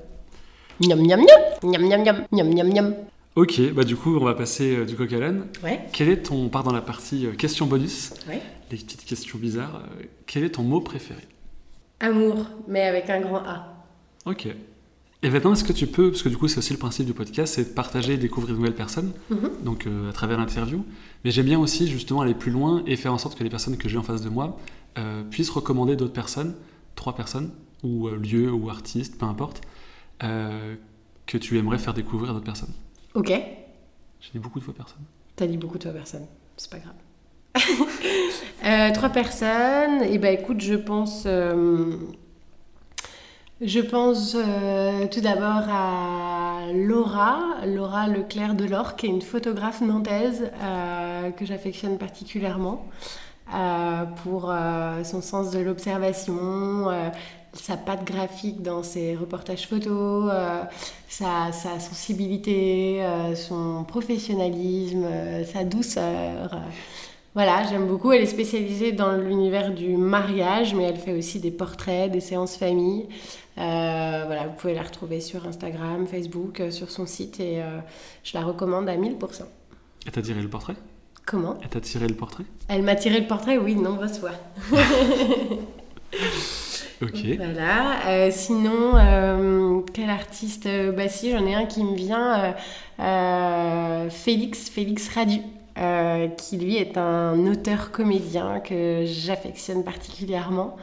Miam 0.81 1.01
miam 1.01 1.21
miam, 1.21 1.81
miam 1.83 1.89
miam 1.89 2.25
miam, 2.33 2.55
miam 2.55 2.73
miam 2.73 2.95
Ok, 3.35 3.61
bah 3.75 3.85
du 3.85 3.97
coup, 3.97 4.17
on 4.17 4.25
va 4.25 4.35
passer 4.35 4.77
euh, 4.77 4.85
du 4.85 4.97
coq 4.97 5.13
à 5.13 5.19
l'âne. 5.19 5.47
Ouais. 5.63 5.81
Quel 5.93 6.09
est 6.09 6.23
ton. 6.23 6.37
On 6.37 6.49
part 6.49 6.63
dans 6.63 6.73
la 6.73 6.81
partie 6.81 7.27
euh, 7.27 7.33
question 7.33 7.67
bonus. 7.67 8.13
Ouais. 8.29 8.41
Les 8.71 8.79
petites 8.79 9.05
questions 9.05 9.39
bizarres. 9.39 9.83
quel 10.27 10.43
est 10.45 10.51
ton 10.51 10.63
mot 10.63 10.81
préféré? 10.81 11.21
Amour, 12.01 12.47
mais 12.67 12.83
avec 12.83 13.09
un 13.11 13.21
grand 13.21 13.39
A. 13.45 13.85
Ok. 14.25 14.49
Et 15.23 15.31
maintenant, 15.31 15.55
est-ce 15.55 15.65
que 15.65 15.73
tu 15.73 15.87
peux, 15.87 16.11
parce 16.11 16.23
que 16.23 16.29
du 16.29 16.37
coup 16.37 16.47
c'est 16.47 16.59
aussi 16.59 16.73
le 16.73 16.79
principe 16.79 17.07
du 17.07 17.15
podcast, 17.15 17.55
c'est 17.55 17.71
de 17.71 17.75
partager 17.75 18.15
et 18.15 18.17
découvrir 18.17 18.55
de 18.55 18.59
nouvelles 18.61 18.75
personnes, 18.75 19.13
mhm. 19.31 19.51
donc 19.65 19.87
euh, 19.87 20.11
à 20.11 20.13
travers 20.13 20.37
l'interview. 20.39 20.85
Mais 21.25 21.31
j'aime 21.31 21.47
bien 21.47 21.59
aussi 21.59 21.89
justement 21.89 22.21
aller 22.21 22.35
plus 22.35 22.51
loin 22.51 22.83
et 22.87 22.97
faire 22.97 23.13
en 23.13 23.19
sorte 23.19 23.39
que 23.39 23.43
les 23.43 23.51
personnes 23.51 23.77
que 23.77 23.89
j'ai 23.89 23.97
en 23.97 24.03
face 24.03 24.23
de 24.23 24.29
moi 24.29 24.59
euh, 24.99 25.23
puissent 25.25 25.51
recommander 25.51 25.97
d'autres 25.97 26.13
personnes, 26.13 26.55
trois 26.97 27.15
personnes, 27.15 27.51
ou 27.83 28.09
euh, 28.09 28.17
lieux, 28.19 28.53
ou 28.53 28.69
artistes, 28.69 29.19
peu 29.19 29.27
importe, 29.27 29.63
que 30.21 31.39
tu 31.39 31.59
aimerais 31.59 31.79
faire 31.79 31.95
découvrir 31.95 32.31
à 32.31 32.33
d'autres 32.35 32.45
personnes. 32.45 32.75
Ok. 33.15 33.29
J'ai 33.29 34.31
dit 34.33 34.39
beaucoup 34.39 34.59
de 34.59 34.65
fois 34.65 34.75
personne. 34.75 35.03
T'as 35.35 35.47
dit 35.47 35.59
beaucoup 35.59 35.79
de 35.79 35.83
fois 35.83 35.93
personne, 35.93 36.27
c'est 36.57 36.71
pas 36.71 36.79
grave. 36.79 36.95
trois 38.95 39.09
personnes, 39.11 40.03
et 40.03 40.15
eh 40.15 40.19
ben 40.19 40.39
écoute, 40.39 40.61
je 40.61 40.75
pense 40.75 41.27
je 43.63 43.81
pense 43.81 44.37
euh, 44.39 45.07
tout 45.07 45.23
d'abord 45.23 45.67
à 45.71 46.61
Laura, 46.75 47.65
Laura 47.65 48.07
Leclerc 48.07 48.55
de 48.55 48.67
Delors, 48.67 48.97
qui 48.97 49.07
est 49.07 49.09
une 49.09 49.23
photographe 49.23 49.81
nantaise 49.81 50.51
que 51.37 51.47
j'affectionne 51.47 51.97
particulièrement. 51.97 52.87
Pour 54.23 54.53
son 55.05 55.23
sens 55.23 55.51
de 55.51 55.61
l'observation, 55.61 56.87
sa 57.53 57.77
patte 57.77 58.05
graphique 58.05 58.63
dans 58.63 58.83
ses 58.83 59.15
reportages 59.15 59.67
photos, 59.69 60.31
sa, 61.09 61.53
sensibilité, 61.53 63.03
son 63.35 63.85
professionnalisme, 63.85 65.07
sa 65.45 65.65
douceur. 65.65 66.61
Voilà, 67.37 67.65
j'aime 67.69 67.87
beaucoup. 67.87 68.13
Elle 68.13 68.23
est 68.23 68.27
spécialisée 68.27 68.93
dans 68.93 69.13
l'univers 69.13 69.75
du 69.75 69.99
mariage, 69.99 70.75
mais 70.75 70.85
elle 70.85 70.97
fait 70.97 71.13
aussi 71.13 71.39
des 71.39 71.51
portraits, 71.51 72.11
des 72.11 72.21
séances 72.21 72.57
famille. 72.57 73.09
Euh, 73.59 74.23
voilà, 74.27 74.47
vous 74.47 74.55
pouvez 74.55 74.73
la 74.75 74.83
retrouver 74.83 75.21
sur 75.21 75.47
Instagram, 75.47 76.07
Facebook, 76.07 76.61
euh, 76.61 76.71
sur 76.71 76.91
son 76.91 77.07
site 77.07 77.41
et 77.41 77.63
euh, 77.63 77.81
je 78.23 78.37
la 78.37 78.45
recommande 78.45 78.89
à 78.89 78.97
1000%. 78.97 79.45
Elle 80.05 80.13
t'a 80.13 80.23
tiré 80.23 80.41
le 80.41 80.49
portrait? 80.49 80.77
Comment 81.27 81.59
Elle 81.63 81.69
t'a 81.69 81.81
tiré 81.81 82.07
le 82.09 82.15
portrait 82.15 82.45
Elle 82.69 82.83
m'a 82.83 82.95
tiré 82.95 83.21
le 83.21 83.27
portrait, 83.27 83.59
oui, 83.59 83.75
de 83.75 83.81
nombreuses 83.81 84.19
fois. 84.19 84.31
ok. 87.03 87.19
Voilà. 87.37 88.31
sinon, 88.31 89.83
quel 89.93 90.09
artiste 90.09 90.69
Bah 90.97 91.09
si, 91.09 91.33
j'en 91.33 91.45
ai 91.45 91.55
un 91.55 91.67
qui 91.67 91.85
me 91.85 91.95
vient. 91.95 92.55
Félix, 94.09 94.71
Félix 94.71 95.13
Radu. 95.13 95.43
Euh, 95.79 96.29
qui 96.29 96.57
lui 96.57 96.77
est 96.77 96.97
un 96.97 97.47
auteur-comédien 97.47 98.61
que 98.61 99.03
j'affectionne 99.05 99.85
particulièrement. 99.85 100.77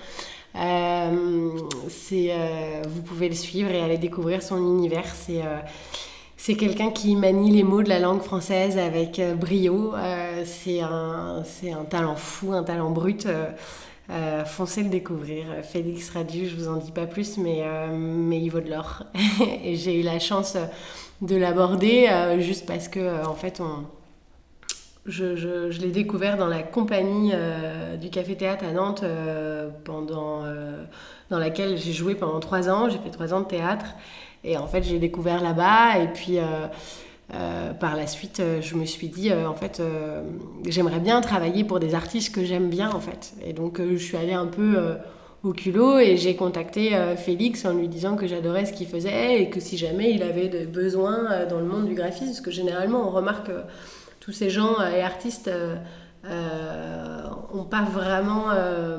Euh, 0.55 1.49
c'est, 1.89 2.27
euh, 2.29 2.83
vous 2.87 3.01
pouvez 3.01 3.27
le 3.27 3.33
suivre 3.33 3.71
et 3.71 3.81
aller 3.81 3.97
découvrir 3.97 4.43
son 4.43 4.57
univers. 4.57 5.15
C'est, 5.15 5.41
c'est 6.45 6.55
quelqu'un 6.55 6.91
qui 6.91 7.15
manie 7.15 7.51
les 7.51 7.63
mots 7.63 7.83
de 7.83 7.87
la 7.87 7.99
langue 7.99 8.21
française 8.21 8.77
avec 8.77 9.21
brio. 9.39 9.93
c'est, 10.43 10.81
un, 10.81 11.41
c'est 11.45 11.71
un 11.71 11.85
talent 11.85 12.17
fou, 12.17 12.51
un 12.51 12.63
talent 12.63 12.89
brut. 12.89 13.25
foncez 14.45 14.83
le 14.83 14.89
découvrir. 14.89 15.45
Félix 15.63 16.09
Radu, 16.09 16.49
je 16.49 16.57
vous 16.57 16.67
en 16.67 16.75
dis 16.75 16.91
pas 16.91 17.05
plus, 17.05 17.37
mais, 17.37 17.63
mais 17.93 18.41
il 18.41 18.49
vaut 18.49 18.59
de 18.59 18.69
l'or. 18.69 19.03
et 19.63 19.77
j'ai 19.77 19.97
eu 19.97 20.03
la 20.03 20.19
chance 20.19 20.57
de 21.21 21.37
l'aborder 21.37 22.09
juste 22.41 22.65
parce 22.65 22.89
que, 22.89 23.25
en 23.25 23.35
fait, 23.35 23.61
je, 25.05 25.81
l'ai 25.81 25.91
découvert 25.91 26.37
dans 26.37 26.47
la 26.47 26.63
compagnie 26.63 27.31
euh, 27.33 27.97
du 27.97 28.09
Café 28.09 28.35
Théâtre 28.35 28.65
à 28.65 28.71
Nantes, 28.71 29.03
euh, 29.03 29.69
euh, 29.89 30.83
dans 31.29 31.39
laquelle 31.39 31.77
j'ai 31.77 31.91
joué 31.91 32.15
pendant 32.15 32.39
trois 32.39 32.69
ans. 32.69 32.89
J'ai 32.89 32.99
fait 32.99 33.09
trois 33.09 33.33
ans 33.33 33.41
de 33.41 33.47
théâtre. 33.47 33.85
Et 34.43 34.57
en 34.57 34.67
fait, 34.67 34.83
j'ai 34.83 34.99
découvert 34.99 35.41
là-bas. 35.41 35.99
Et 35.99 36.07
puis, 36.07 36.37
par 37.79 37.95
la 37.95 38.07
suite, 38.07 38.41
je 38.61 38.75
me 38.75 38.85
suis 38.85 39.07
dit, 39.07 39.31
en 39.33 39.55
fait, 39.55 39.81
j'aimerais 40.67 40.99
bien 40.99 41.21
travailler 41.21 41.63
pour 41.63 41.79
des 41.79 41.95
artistes 41.95 42.35
que 42.35 42.43
j'aime 42.43 42.69
bien, 42.69 42.91
en 42.91 42.99
fait. 42.99 43.33
Et 43.45 43.53
donc, 43.53 43.79
je 43.81 43.95
suis 43.97 44.17
allée 44.17 44.33
un 44.33 44.47
peu 44.47 44.97
au 45.43 45.53
culot 45.53 45.99
et 45.99 46.17
j'ai 46.17 46.35
contacté 46.35 46.91
Félix 47.17 47.65
en 47.65 47.73
lui 47.73 47.87
disant 47.87 48.15
que 48.15 48.27
j'adorais 48.27 48.65
ce 48.65 48.73
qu'il 48.73 48.87
faisait 48.87 49.41
et 49.41 49.49
que 49.49 49.59
si 49.59 49.77
jamais 49.77 50.11
il 50.11 50.23
avait 50.23 50.49
des 50.49 50.65
besoins 50.65 51.45
dans 51.49 51.59
le 51.59 51.65
monde 51.65 51.85
du 51.87 51.95
graphisme, 51.95 52.27
parce 52.27 52.41
que 52.41 52.51
généralement, 52.51 53.07
on 53.07 53.11
remarque 53.11 53.49
tous 54.23 54.31
ces 54.31 54.49
gens 54.49 54.79
euh, 54.79 54.89
et 54.89 55.01
artistes 55.01 55.51
n'ont 56.23 56.31
euh, 56.31 57.63
pas 57.69 57.83
vraiment 57.83 58.51
euh, 58.51 58.97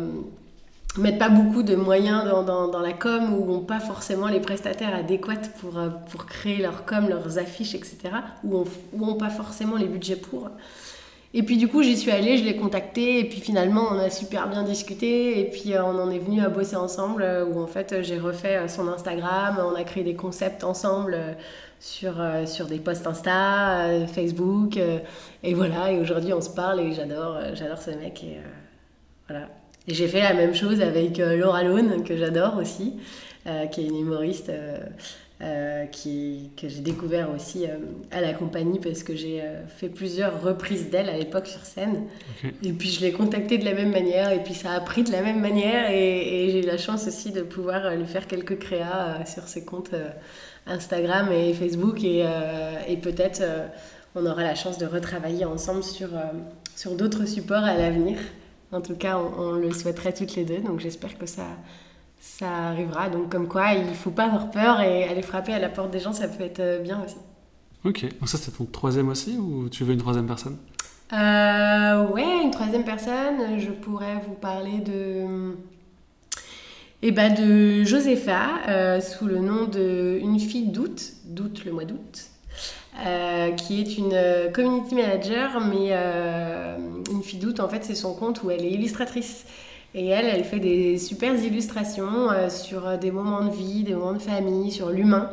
mettent 0.97 1.19
pas 1.19 1.29
beaucoup 1.29 1.63
de 1.63 1.75
moyens 1.75 2.25
dans, 2.25 2.81
la 2.81 2.93
com 2.93 3.35
ou 3.35 3.47
n'ont 3.47 3.61
pas 3.61 3.81
forcément 3.81 4.29
les 4.29 4.41
prestataires 4.41 4.95
adéquats 4.95 5.49
pour, 5.61 5.73
pour 6.11 6.27
créer 6.27 6.59
leur 6.59 6.85
com, 6.85 7.09
leurs 7.09 7.39
affiches, 7.39 7.75
etc. 7.75 7.97
Ou 8.45 8.65
n'ont 8.97 9.17
pas 9.17 9.31
forcément 9.31 9.77
les 9.77 9.87
budgets 9.87 10.17
pour. 10.17 10.51
Et 11.37 11.43
puis 11.43 11.57
du 11.57 11.67
coup, 11.67 11.83
j'y 11.83 11.97
suis 11.97 12.13
allée, 12.13 12.39
je 12.39 12.45
l'ai 12.45 12.57
contacté, 12.57 13.19
et 13.19 13.25
puis 13.25 13.41
finalement, 13.41 13.89
on 13.91 13.99
a 13.99 14.09
super 14.09 14.49
bien 14.49 14.63
discuté, 14.63 15.41
et 15.41 15.51
puis 15.51 15.73
on 15.77 16.01
en 16.01 16.09
est 16.09 16.21
venu 16.21 16.41
à 16.41 16.49
bosser 16.49 16.77
ensemble, 16.77 17.27
où 17.51 17.61
en 17.61 17.67
fait, 17.67 18.03
j'ai 18.03 18.21
refait 18.21 18.69
son 18.69 18.87
Instagram, 18.87 19.59
on 19.59 19.75
a 19.75 19.83
créé 19.83 20.05
des 20.05 20.15
concepts 20.15 20.63
ensemble 20.63 21.19
sur, 21.85 22.19
euh, 22.19 22.47
sur 22.47 22.67
des 22.67 22.79
posts 22.79 23.07
Insta, 23.07 23.89
euh, 23.89 24.07
Facebook. 24.07 24.79
Euh, 24.79 25.01
et 25.43 25.53
voilà, 25.55 25.93
et 25.93 26.01
aujourd'hui 26.01 26.33
on 26.33 26.41
se 26.41 26.51
parle 26.51 26.81
et 26.81 26.93
j'adore, 26.95 27.39
j'adore 27.53 27.79
ce 27.79 27.91
mec. 27.91 28.25
Et 28.25 28.39
voilà. 29.29 29.49
Et 29.87 29.95
j'ai 29.95 30.09
fait 30.09 30.21
la 30.21 30.35
même 30.35 30.55
chose 30.55 30.81
avec 30.81 31.19
Laura 31.19 31.63
Lone, 31.63 32.05
que 32.05 32.17
j'adore 32.17 32.57
aussi, 32.57 32.95
qui 33.71 33.81
est 33.83 33.87
une 33.87 33.99
humoriste. 33.99 34.51
qui, 35.93 36.51
que 36.57 36.69
j'ai 36.71 36.81
découvert 36.81 37.29
aussi 37.35 37.67
à 38.11 38.23
la 38.23 38.33
compagnie 38.33 38.79
parce 38.79 39.03
que 39.03 39.15
j'ai 39.15 39.43
fait 39.77 39.91
plusieurs 39.91 40.41
reprises 40.43 40.89
d'elle 40.89 41.11
à 41.11 41.19
l'époque 41.19 41.47
sur 41.47 41.61
scène. 41.67 42.05
Et 42.63 42.73
puis 42.73 42.89
je 42.89 43.03
l'ai 43.03 43.13
contactée 43.13 43.59
de 43.59 43.65
la 43.67 43.75
même 43.75 43.91
manière 43.91 44.33
et 44.33 44.43
puis 44.43 44.55
ça 44.55 44.73
a 44.73 44.81
pris 44.81 45.03
de 45.03 45.13
la 45.13 45.21
même 45.21 45.41
manière 45.41 45.91
et, 45.91 46.47
et 46.47 46.51
j'ai 46.51 46.63
eu 46.63 46.67
la 46.67 46.79
chance 46.79 47.07
aussi 47.07 47.31
de 47.31 47.43
pouvoir 47.43 47.95
lui 47.95 48.07
faire 48.07 48.27
quelques 48.27 48.59
créas 48.59 49.27
sur 49.27 49.47
ses 49.49 49.67
comptes 49.67 49.95
Instagram 50.67 51.31
et 51.33 51.53
Facebook 51.53 52.03
et, 52.03 52.23
euh, 52.25 52.77
et 52.89 52.97
peut-être 52.97 53.41
euh, 53.43 53.67
on 54.15 54.25
aura 54.27 54.43
la 54.43 54.55
chance 54.55 54.79
de 54.79 54.87
retravailler 54.87 55.45
ensemble 55.45 55.83
sur, 55.83 56.15
euh, 56.15 56.23
sur 56.77 56.97
d'autres 56.97 57.27
supports 57.27 57.65
à 57.65 57.77
l'avenir. 57.77 58.19
En 58.75 58.81
tout 58.81 58.97
cas, 58.97 59.19
on, 59.19 59.53
le 59.53 59.73
souhaiterait 59.73 60.13
toutes 60.13 60.35
les 60.35 60.45
deux, 60.45 60.59
donc 60.59 60.81
j'espère 60.81 61.17
que 61.17 61.27
ça, 61.27 61.47
ça 62.21 62.49
arrivera. 62.69 63.09
Donc 63.09 63.31
comme 63.31 63.49
quoi, 63.49 63.73
il 63.73 63.87
ne 63.87 63.95
faut 63.95 64.11
pas 64.11 64.25
avoir 64.25 64.51
peur 64.51 64.81
et 64.81 65.05
aller 65.05 65.23
frapper 65.23 65.53
à 65.55 65.59
la 65.59 65.69
porte 65.69 65.91
des 65.91 66.01
gens, 66.01 66.13
ça 66.13 66.29
peut 66.29 66.45
être 66.45 66.83
bien 66.83 67.03
aussi. 67.05 67.17
Ok, 67.85 68.03
donc 68.19 68.29
ça 68.29 68.39
c'est 68.39 68.51
ton 68.51 68.65
troisième 68.65 69.09
aussi 69.09 69.37
ou 69.37 69.69
tu 69.69 69.85
veux 69.85 69.93
une 69.93 70.01
troisième 70.01 70.27
personne? 70.27 70.57
Euh, 71.13 72.09
Ouais, 72.09 72.43
une 72.43 72.51
troisième 72.51 72.85
personne, 72.85 73.59
je 73.59 73.71
pourrais 73.71 74.21
vous 74.27 74.35
parler 74.35 74.79
de 74.79 75.55
et 77.05 77.13
bah 77.13 77.29
de 77.29 77.85
Josepha, 77.85 78.63
euh, 78.67 78.99
sous 78.99 79.27
le 79.27 79.39
nom 79.39 79.67
de 79.67 80.19
Une 80.23 80.41
fille 80.41 80.69
d'août, 80.69 81.13
d'août 81.27 81.63
le 81.67 81.73
mois 81.73 81.85
d'août, 81.85 82.31
euh, 83.05 83.51
qui 83.53 83.81
est 83.81 83.99
une 83.99 84.13
euh, 84.13 84.51
community 84.51 84.95
manager, 84.95 85.61
mais 85.61 85.93
Une 87.11 87.23
fille 87.23 87.39
d'août, 87.39 87.61
en 87.61 87.69
fait, 87.69 87.85
c'est 87.85 87.95
son 87.95 88.15
compte 88.15 88.43
où 88.43 88.51
elle 88.51 88.65
est 88.65 88.71
illustratrice. 88.71 89.45
Et 89.95 90.09
elle, 90.09 90.27
elle 90.27 90.45
fait 90.45 90.59
des 90.59 90.99
super 90.99 91.35
illustrations 91.35 92.29
sur 92.49 92.99
des 92.99 93.13
moments 93.13 93.45
de 93.45 93.51
vie, 93.51 93.85
des 93.85 93.95
moments 93.95 94.13
de 94.13 94.19
famille, 94.19 94.73
sur 94.73 94.91
l'humain. 94.91 95.31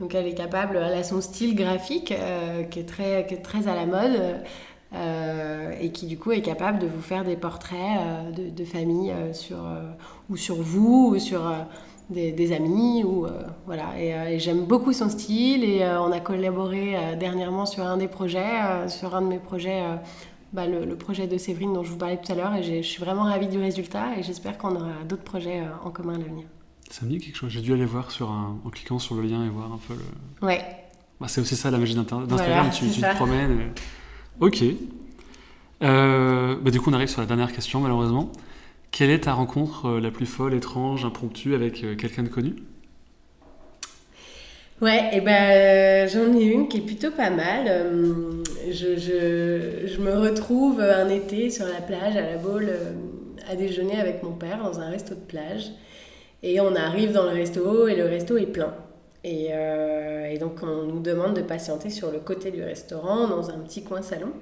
Donc 0.00 0.14
elle 0.14 0.26
est 0.26 0.34
capable, 0.34 0.76
elle 0.76 0.98
a 0.98 1.02
son 1.02 1.22
style 1.22 1.54
graphique 1.54 2.12
qui, 2.70 2.78
est 2.78 2.84
très, 2.84 3.24
très 3.24 3.68
à 3.68 3.74
la 3.74 3.86
mode. 3.86 4.42
Euh, 4.94 5.72
et 5.80 5.90
qui 5.90 6.06
du 6.06 6.18
coup 6.18 6.32
est 6.32 6.42
capable 6.42 6.78
de 6.78 6.86
vous 6.86 7.00
faire 7.00 7.24
des 7.24 7.36
portraits 7.36 7.98
euh, 7.98 8.30
de, 8.30 8.64
famille 8.64 9.10
euh, 9.10 9.32
sur, 9.32 9.56
ou 10.28 10.36
sur 10.36 10.56
vous 10.56 11.12
ou 11.14 11.18
sur 11.18 11.40
des, 12.12 12.52
amis 12.52 13.04
ou 13.04 13.26
voilà 13.66 13.98
et, 13.98 14.38
j'aime 14.38 14.64
beaucoup 14.64 14.92
son 14.92 15.08
style 15.08 15.64
et 15.64 15.84
on 15.84 16.12
a 16.12 16.20
collaboré 16.20 16.96
dernièrement 17.18 17.66
sur 17.66 17.84
un 17.84 17.96
des 17.96 18.08
projets 18.08 18.88
sur 18.88 19.14
un 19.14 19.22
de 19.22 19.26
mes 19.26 19.38
projets 19.38 19.82
bah, 20.52 20.66
le, 20.66 20.94
projet 20.96 21.26
de 21.26 21.38
Séverine 21.38 21.72
dont 21.72 21.82
je 21.82 21.90
vous 21.90 21.96
parlais 21.96 22.18
tout 22.18 22.30
à 22.30 22.34
l'heure 22.34 22.54
et 22.54 22.62
je 22.62 22.82
suis 22.82 23.00
vraiment 23.00 23.24
ravie 23.24 23.48
du 23.48 23.58
résultat 23.58 24.16
et 24.18 24.22
j'espère 24.22 24.58
qu'on 24.58 24.74
aura 24.76 25.02
d'autres 25.08 25.24
projets 25.24 25.62
en 25.84 25.90
commun 25.90 26.14
à 26.14 26.18
l'avenir. 26.18 26.44
Ça 26.92 27.06
me 27.06 27.10
dit 27.10 27.18
quelque 27.18 27.36
chose. 27.36 27.50
J'ai 27.50 27.62
dû 27.62 27.72
aller 27.72 27.86
voir 27.86 28.10
sur 28.10 28.30
un, 28.30 28.58
en 28.62 28.68
cliquant 28.68 28.98
sur 28.98 29.14
le 29.14 29.22
lien 29.22 29.44
et 29.46 29.48
voir 29.48 29.72
un 29.72 29.78
peu 29.88 29.94
le. 29.94 30.46
Ouais. 30.46 30.60
Bah, 31.18 31.26
c'est 31.26 31.40
aussi 31.40 31.56
ça 31.56 31.70
la 31.70 31.78
magie 31.78 31.94
d'Instagram. 31.94 32.70
tu, 32.70 32.90
tu 32.90 33.00
te 33.00 33.14
promènes. 33.14 33.72
Ok. 34.40 34.62
Euh, 35.82 36.56
bah, 36.60 36.70
du 36.70 36.80
coup, 36.80 36.90
on 36.90 36.92
arrive 36.92 37.08
sur 37.08 37.20
la 37.20 37.26
dernière 37.26 37.52
question, 37.52 37.80
malheureusement. 37.80 38.30
Quelle 38.92 39.08
est 39.08 39.20
ta 39.20 39.32
rencontre 39.32 39.86
euh, 39.86 40.00
la 40.00 40.10
plus 40.10 40.26
folle, 40.26 40.52
étrange, 40.52 41.06
impromptue 41.06 41.54
avec 41.54 41.82
euh, 41.82 41.96
quelqu'un 41.96 42.24
de 42.24 42.28
connu? 42.28 42.56
Ouais, 44.82 45.08
et 45.14 45.22
ben 45.22 46.06
j'en 46.08 46.36
ai 46.36 46.42
une 46.42 46.68
qui 46.68 46.78
est 46.78 46.82
plutôt 46.82 47.10
pas 47.10 47.30
mal. 47.30 47.70
Je, 48.70 48.96
je, 48.96 49.86
je, 49.86 50.00
me 50.00 50.18
retrouve 50.18 50.80
un 50.80 51.08
été 51.08 51.48
sur 51.50 51.66
la 51.66 51.80
plage 51.80 52.16
à 52.16 52.20
la 52.20 52.36
Baule 52.36 52.72
à 53.48 53.54
déjeuner 53.54 53.98
avec 53.98 54.22
mon 54.24 54.32
père 54.32 54.58
dans 54.62 54.80
un 54.80 54.90
resto 54.90 55.14
de 55.14 55.20
plage. 55.20 55.70
Et 56.42 56.60
on 56.60 56.74
arrive 56.74 57.12
dans 57.12 57.22
le 57.22 57.30
resto 57.30 57.86
et 57.86 57.94
le 57.94 58.06
resto 58.06 58.36
est 58.36 58.46
plein. 58.46 58.74
Et, 59.22 59.50
et 59.52 60.38
donc 60.38 60.64
on 60.64 60.82
nous 60.82 60.98
demande 60.98 61.34
de 61.34 61.42
patienter 61.42 61.88
sur 61.88 62.10
le 62.10 62.18
côté 62.18 62.50
du 62.50 62.64
restaurant 62.64 63.28
dans 63.28 63.50
un 63.50 63.60
petit 63.60 63.84
coin 63.84 64.02
salon. 64.02 64.32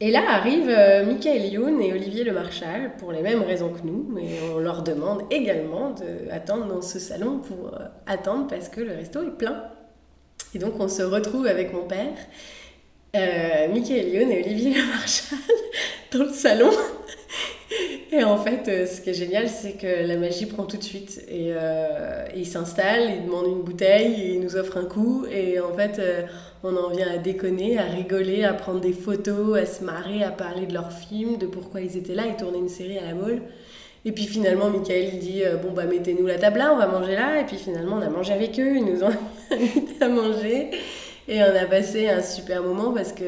Et 0.00 0.10
là 0.10 0.22
arrivent 0.28 0.68
euh, 0.68 1.06
Michael 1.06 1.46
Youn 1.46 1.80
et 1.80 1.92
Olivier 1.92 2.24
Le 2.24 2.32
Marchal 2.32 2.96
pour 2.98 3.12
les 3.12 3.22
mêmes 3.22 3.42
raisons 3.42 3.72
que 3.72 3.86
nous, 3.86 4.04
mais 4.10 4.40
on 4.52 4.58
leur 4.58 4.82
demande 4.82 5.22
également 5.30 5.90
d'attendre 5.92 6.66
dans 6.66 6.82
ce 6.82 6.98
salon 6.98 7.38
pour 7.38 7.74
euh, 7.74 7.84
attendre 8.06 8.48
parce 8.48 8.68
que 8.68 8.80
le 8.80 8.92
resto 8.92 9.22
est 9.22 9.38
plein. 9.38 9.64
Et 10.52 10.58
donc 10.58 10.80
on 10.80 10.88
se 10.88 11.02
retrouve 11.02 11.46
avec 11.46 11.72
mon 11.72 11.84
père, 11.84 12.16
euh, 13.14 13.68
Michael 13.68 14.08
Youn 14.08 14.30
et 14.32 14.42
Olivier 14.42 14.74
Le 14.74 14.84
Marchal 14.84 15.38
dans 16.12 16.24
le 16.24 16.32
salon. 16.32 16.70
Et 18.16 18.22
en 18.22 18.36
fait, 18.36 18.68
euh, 18.68 18.86
ce 18.86 19.00
qui 19.00 19.10
est 19.10 19.14
génial, 19.14 19.48
c'est 19.48 19.72
que 19.72 20.06
la 20.06 20.16
magie 20.16 20.46
prend 20.46 20.64
tout 20.64 20.76
de 20.76 20.84
suite. 20.84 21.24
Et, 21.28 21.48
euh, 21.48 22.24
il 22.36 22.46
s'installe, 22.46 23.10
il 23.10 23.24
demande 23.24 23.46
une 23.46 23.62
bouteille, 23.62 24.34
il 24.34 24.40
nous 24.40 24.54
offre 24.54 24.76
un 24.76 24.84
coup. 24.84 25.26
Et 25.32 25.58
en 25.58 25.72
fait, 25.74 25.98
euh, 25.98 26.22
on 26.62 26.76
en 26.76 26.90
vient 26.90 27.08
à 27.12 27.18
déconner, 27.18 27.76
à 27.76 27.82
rigoler, 27.82 28.44
à 28.44 28.52
prendre 28.52 28.80
des 28.80 28.92
photos, 28.92 29.58
à 29.58 29.66
se 29.66 29.82
marrer, 29.82 30.22
à 30.22 30.30
parler 30.30 30.66
de 30.66 30.74
leur 30.74 30.92
film, 30.92 31.38
de 31.38 31.46
pourquoi 31.46 31.80
ils 31.80 31.96
étaient 31.96 32.14
là. 32.14 32.22
Ils 32.28 32.36
tournaient 32.36 32.58
une 32.58 32.68
série 32.68 32.98
à 32.98 33.06
la 33.06 33.14
Mole. 33.14 33.42
Et 34.04 34.12
puis 34.12 34.26
finalement, 34.26 34.70
Michael 34.70 35.18
dit 35.18 35.42
Bon, 35.62 35.72
bah, 35.72 35.84
mettez-nous 35.84 36.26
la 36.26 36.38
table 36.38 36.58
là, 36.58 36.72
on 36.72 36.78
va 36.78 36.86
manger 36.86 37.16
là. 37.16 37.40
Et 37.40 37.44
puis 37.44 37.56
finalement, 37.56 37.96
on 37.96 38.02
a 38.02 38.10
mangé 38.10 38.32
avec 38.32 38.60
eux, 38.60 38.76
ils 38.76 38.84
nous 38.84 39.02
ont 39.02 39.10
invités 39.50 40.04
à 40.04 40.08
manger. 40.08 40.70
Et 41.26 41.42
on 41.42 41.56
a 41.56 41.64
passé 41.64 42.08
un 42.08 42.22
super 42.22 42.62
moment 42.62 42.92
parce 42.92 43.12
que 43.12 43.24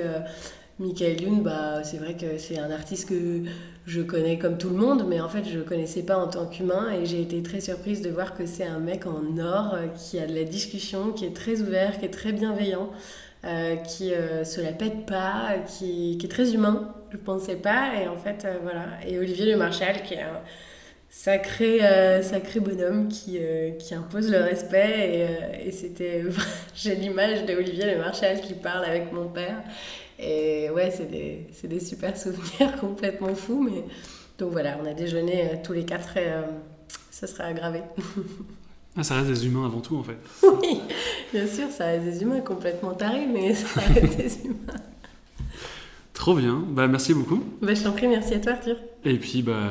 Michael 0.78 1.22
Youn, 1.22 1.42
bah, 1.42 1.82
c'est 1.82 1.96
vrai 1.96 2.14
que 2.14 2.38
c'est 2.38 2.58
un 2.58 2.70
artiste 2.70 3.08
que 3.08 3.42
je 3.86 4.00
connais 4.00 4.38
comme 4.38 4.58
tout 4.58 4.68
le 4.68 4.76
monde, 4.76 5.06
mais 5.08 5.20
en 5.20 5.28
fait, 5.28 5.44
je 5.44 5.58
ne 5.58 5.62
connaissais 5.62 6.02
pas 6.02 6.16
en 6.16 6.26
tant 6.26 6.46
qu'humain 6.46 6.90
et 6.90 7.06
j'ai 7.06 7.22
été 7.22 7.42
très 7.42 7.60
surprise 7.60 8.02
de 8.02 8.10
voir 8.10 8.34
que 8.34 8.44
c'est 8.44 8.64
un 8.64 8.80
mec 8.80 9.06
en 9.06 9.38
or 9.38 9.74
euh, 9.74 9.86
qui 9.88 10.18
a 10.18 10.26
de 10.26 10.34
la 10.34 10.42
discussion, 10.42 11.12
qui 11.12 11.24
est 11.24 11.34
très 11.34 11.60
ouvert, 11.60 11.98
qui 11.98 12.04
est 12.04 12.10
très 12.10 12.32
bienveillant, 12.32 12.90
euh, 13.46 13.76
qui 13.76 14.12
euh, 14.12 14.42
se 14.42 14.60
la 14.60 14.72
pète 14.72 15.06
pas, 15.06 15.54
qui, 15.78 16.18
est 16.22 16.28
très 16.28 16.52
humain. 16.52 16.92
Je 17.10 17.16
ne 17.16 17.22
pensais 17.22 17.54
pas 17.54 17.92
et 18.02 18.08
en 18.08 18.16
fait, 18.16 18.44
euh, 18.44 18.58
voilà. 18.60 18.86
Et 19.06 19.18
Olivier 19.18 19.46
Le 19.46 19.56
Marchal, 19.56 20.02
qui 20.02 20.14
est 20.14 20.22
un 20.22 20.40
sacré, 21.08 21.78
sacré 22.22 22.58
bonhomme 22.58 23.08
qui, 23.08 23.38
qui 23.78 23.94
impose 23.94 24.30
le 24.32 24.38
respect 24.38 25.28
et, 25.62 25.68
et 25.68 25.70
c'était. 25.70 26.24
j'ai 26.74 26.96
l'image 26.96 27.46
de 27.46 27.54
Olivier 27.54 27.94
Le 27.94 27.98
Marchal 27.98 28.40
qui 28.40 28.54
parle 28.54 28.84
avec 28.84 29.12
mon 29.12 29.28
père 29.28 29.62
et 30.18 30.70
ouais, 30.70 30.90
c'est 30.90 31.10
des, 31.10 31.46
des, 31.64 31.80
super 31.80 32.16
souvenirs 32.20 32.76
complètement 32.80 33.34
fous. 33.34 33.62
Mais... 33.62 33.84
Donc 34.38 34.52
voilà, 34.52 34.78
on 34.82 34.86
a 34.86 34.94
déjeuné 34.94 35.42
euh, 35.42 35.54
tous 35.62 35.72
les 35.72 35.84
quatre 35.84 36.16
et 36.16 36.28
euh, 36.28 36.42
ça 37.10 37.26
serait 37.26 37.44
aggravé. 37.44 37.82
Ah, 38.98 39.02
ça 39.02 39.16
reste 39.16 39.28
des 39.28 39.46
humains 39.46 39.66
avant 39.66 39.80
tout 39.80 39.98
en 39.98 40.02
fait. 40.02 40.16
Oui, 40.62 40.80
bien 41.30 41.46
sûr, 41.46 41.70
ça 41.70 41.84
reste 41.84 42.04
des 42.04 42.22
humains 42.22 42.40
complètement 42.40 42.94
tarés, 42.94 43.26
mais 43.26 43.52
ça 43.54 43.80
reste 43.80 44.16
des 44.16 44.46
humains. 44.46 44.80
Trop 46.14 46.34
bien, 46.34 46.64
bah 46.66 46.88
merci 46.88 47.12
beaucoup. 47.12 47.44
Bah, 47.60 47.74
je 47.74 47.82
t'en 47.82 47.92
prie, 47.92 48.08
merci 48.08 48.32
à 48.32 48.38
toi 48.40 48.52
Arthur. 48.52 48.76
Et 49.04 49.18
puis 49.18 49.42
bah 49.42 49.68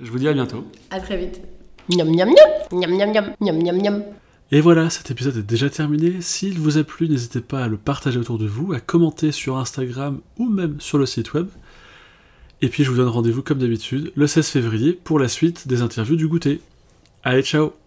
je 0.00 0.10
vous 0.10 0.18
dis 0.18 0.26
à 0.26 0.32
bientôt. 0.32 0.64
À 0.90 1.00
très 1.00 1.18
vite. 1.18 1.42
Miam 1.90 2.08
miam 2.08 2.30
miam, 2.30 2.80
miam 2.80 3.12
miam 3.12 3.34
miam, 3.40 3.62
miam 3.62 3.76
miam 3.82 4.04
et 4.52 4.60
voilà, 4.60 4.90
cet 4.90 5.10
épisode 5.10 5.36
est 5.36 5.42
déjà 5.42 5.68
terminé. 5.70 6.20
S'il 6.20 6.58
vous 6.58 6.78
a 6.78 6.84
plu, 6.84 7.08
n'hésitez 7.08 7.40
pas 7.40 7.64
à 7.64 7.68
le 7.68 7.76
partager 7.76 8.18
autour 8.18 8.38
de 8.38 8.46
vous, 8.46 8.72
à 8.72 8.80
commenter 8.80 9.32
sur 9.32 9.56
Instagram 9.56 10.20
ou 10.38 10.48
même 10.48 10.80
sur 10.80 10.98
le 10.98 11.06
site 11.06 11.34
web. 11.34 11.48
Et 12.62 12.68
puis 12.68 12.84
je 12.84 12.90
vous 12.90 12.96
donne 12.96 13.08
rendez-vous 13.08 13.42
comme 13.42 13.58
d'habitude 13.58 14.12
le 14.14 14.26
16 14.26 14.48
février 14.48 14.92
pour 14.92 15.18
la 15.18 15.28
suite 15.28 15.68
des 15.68 15.82
interviews 15.82 16.16
du 16.16 16.28
goûter. 16.28 16.60
Allez, 17.24 17.42
ciao 17.42 17.85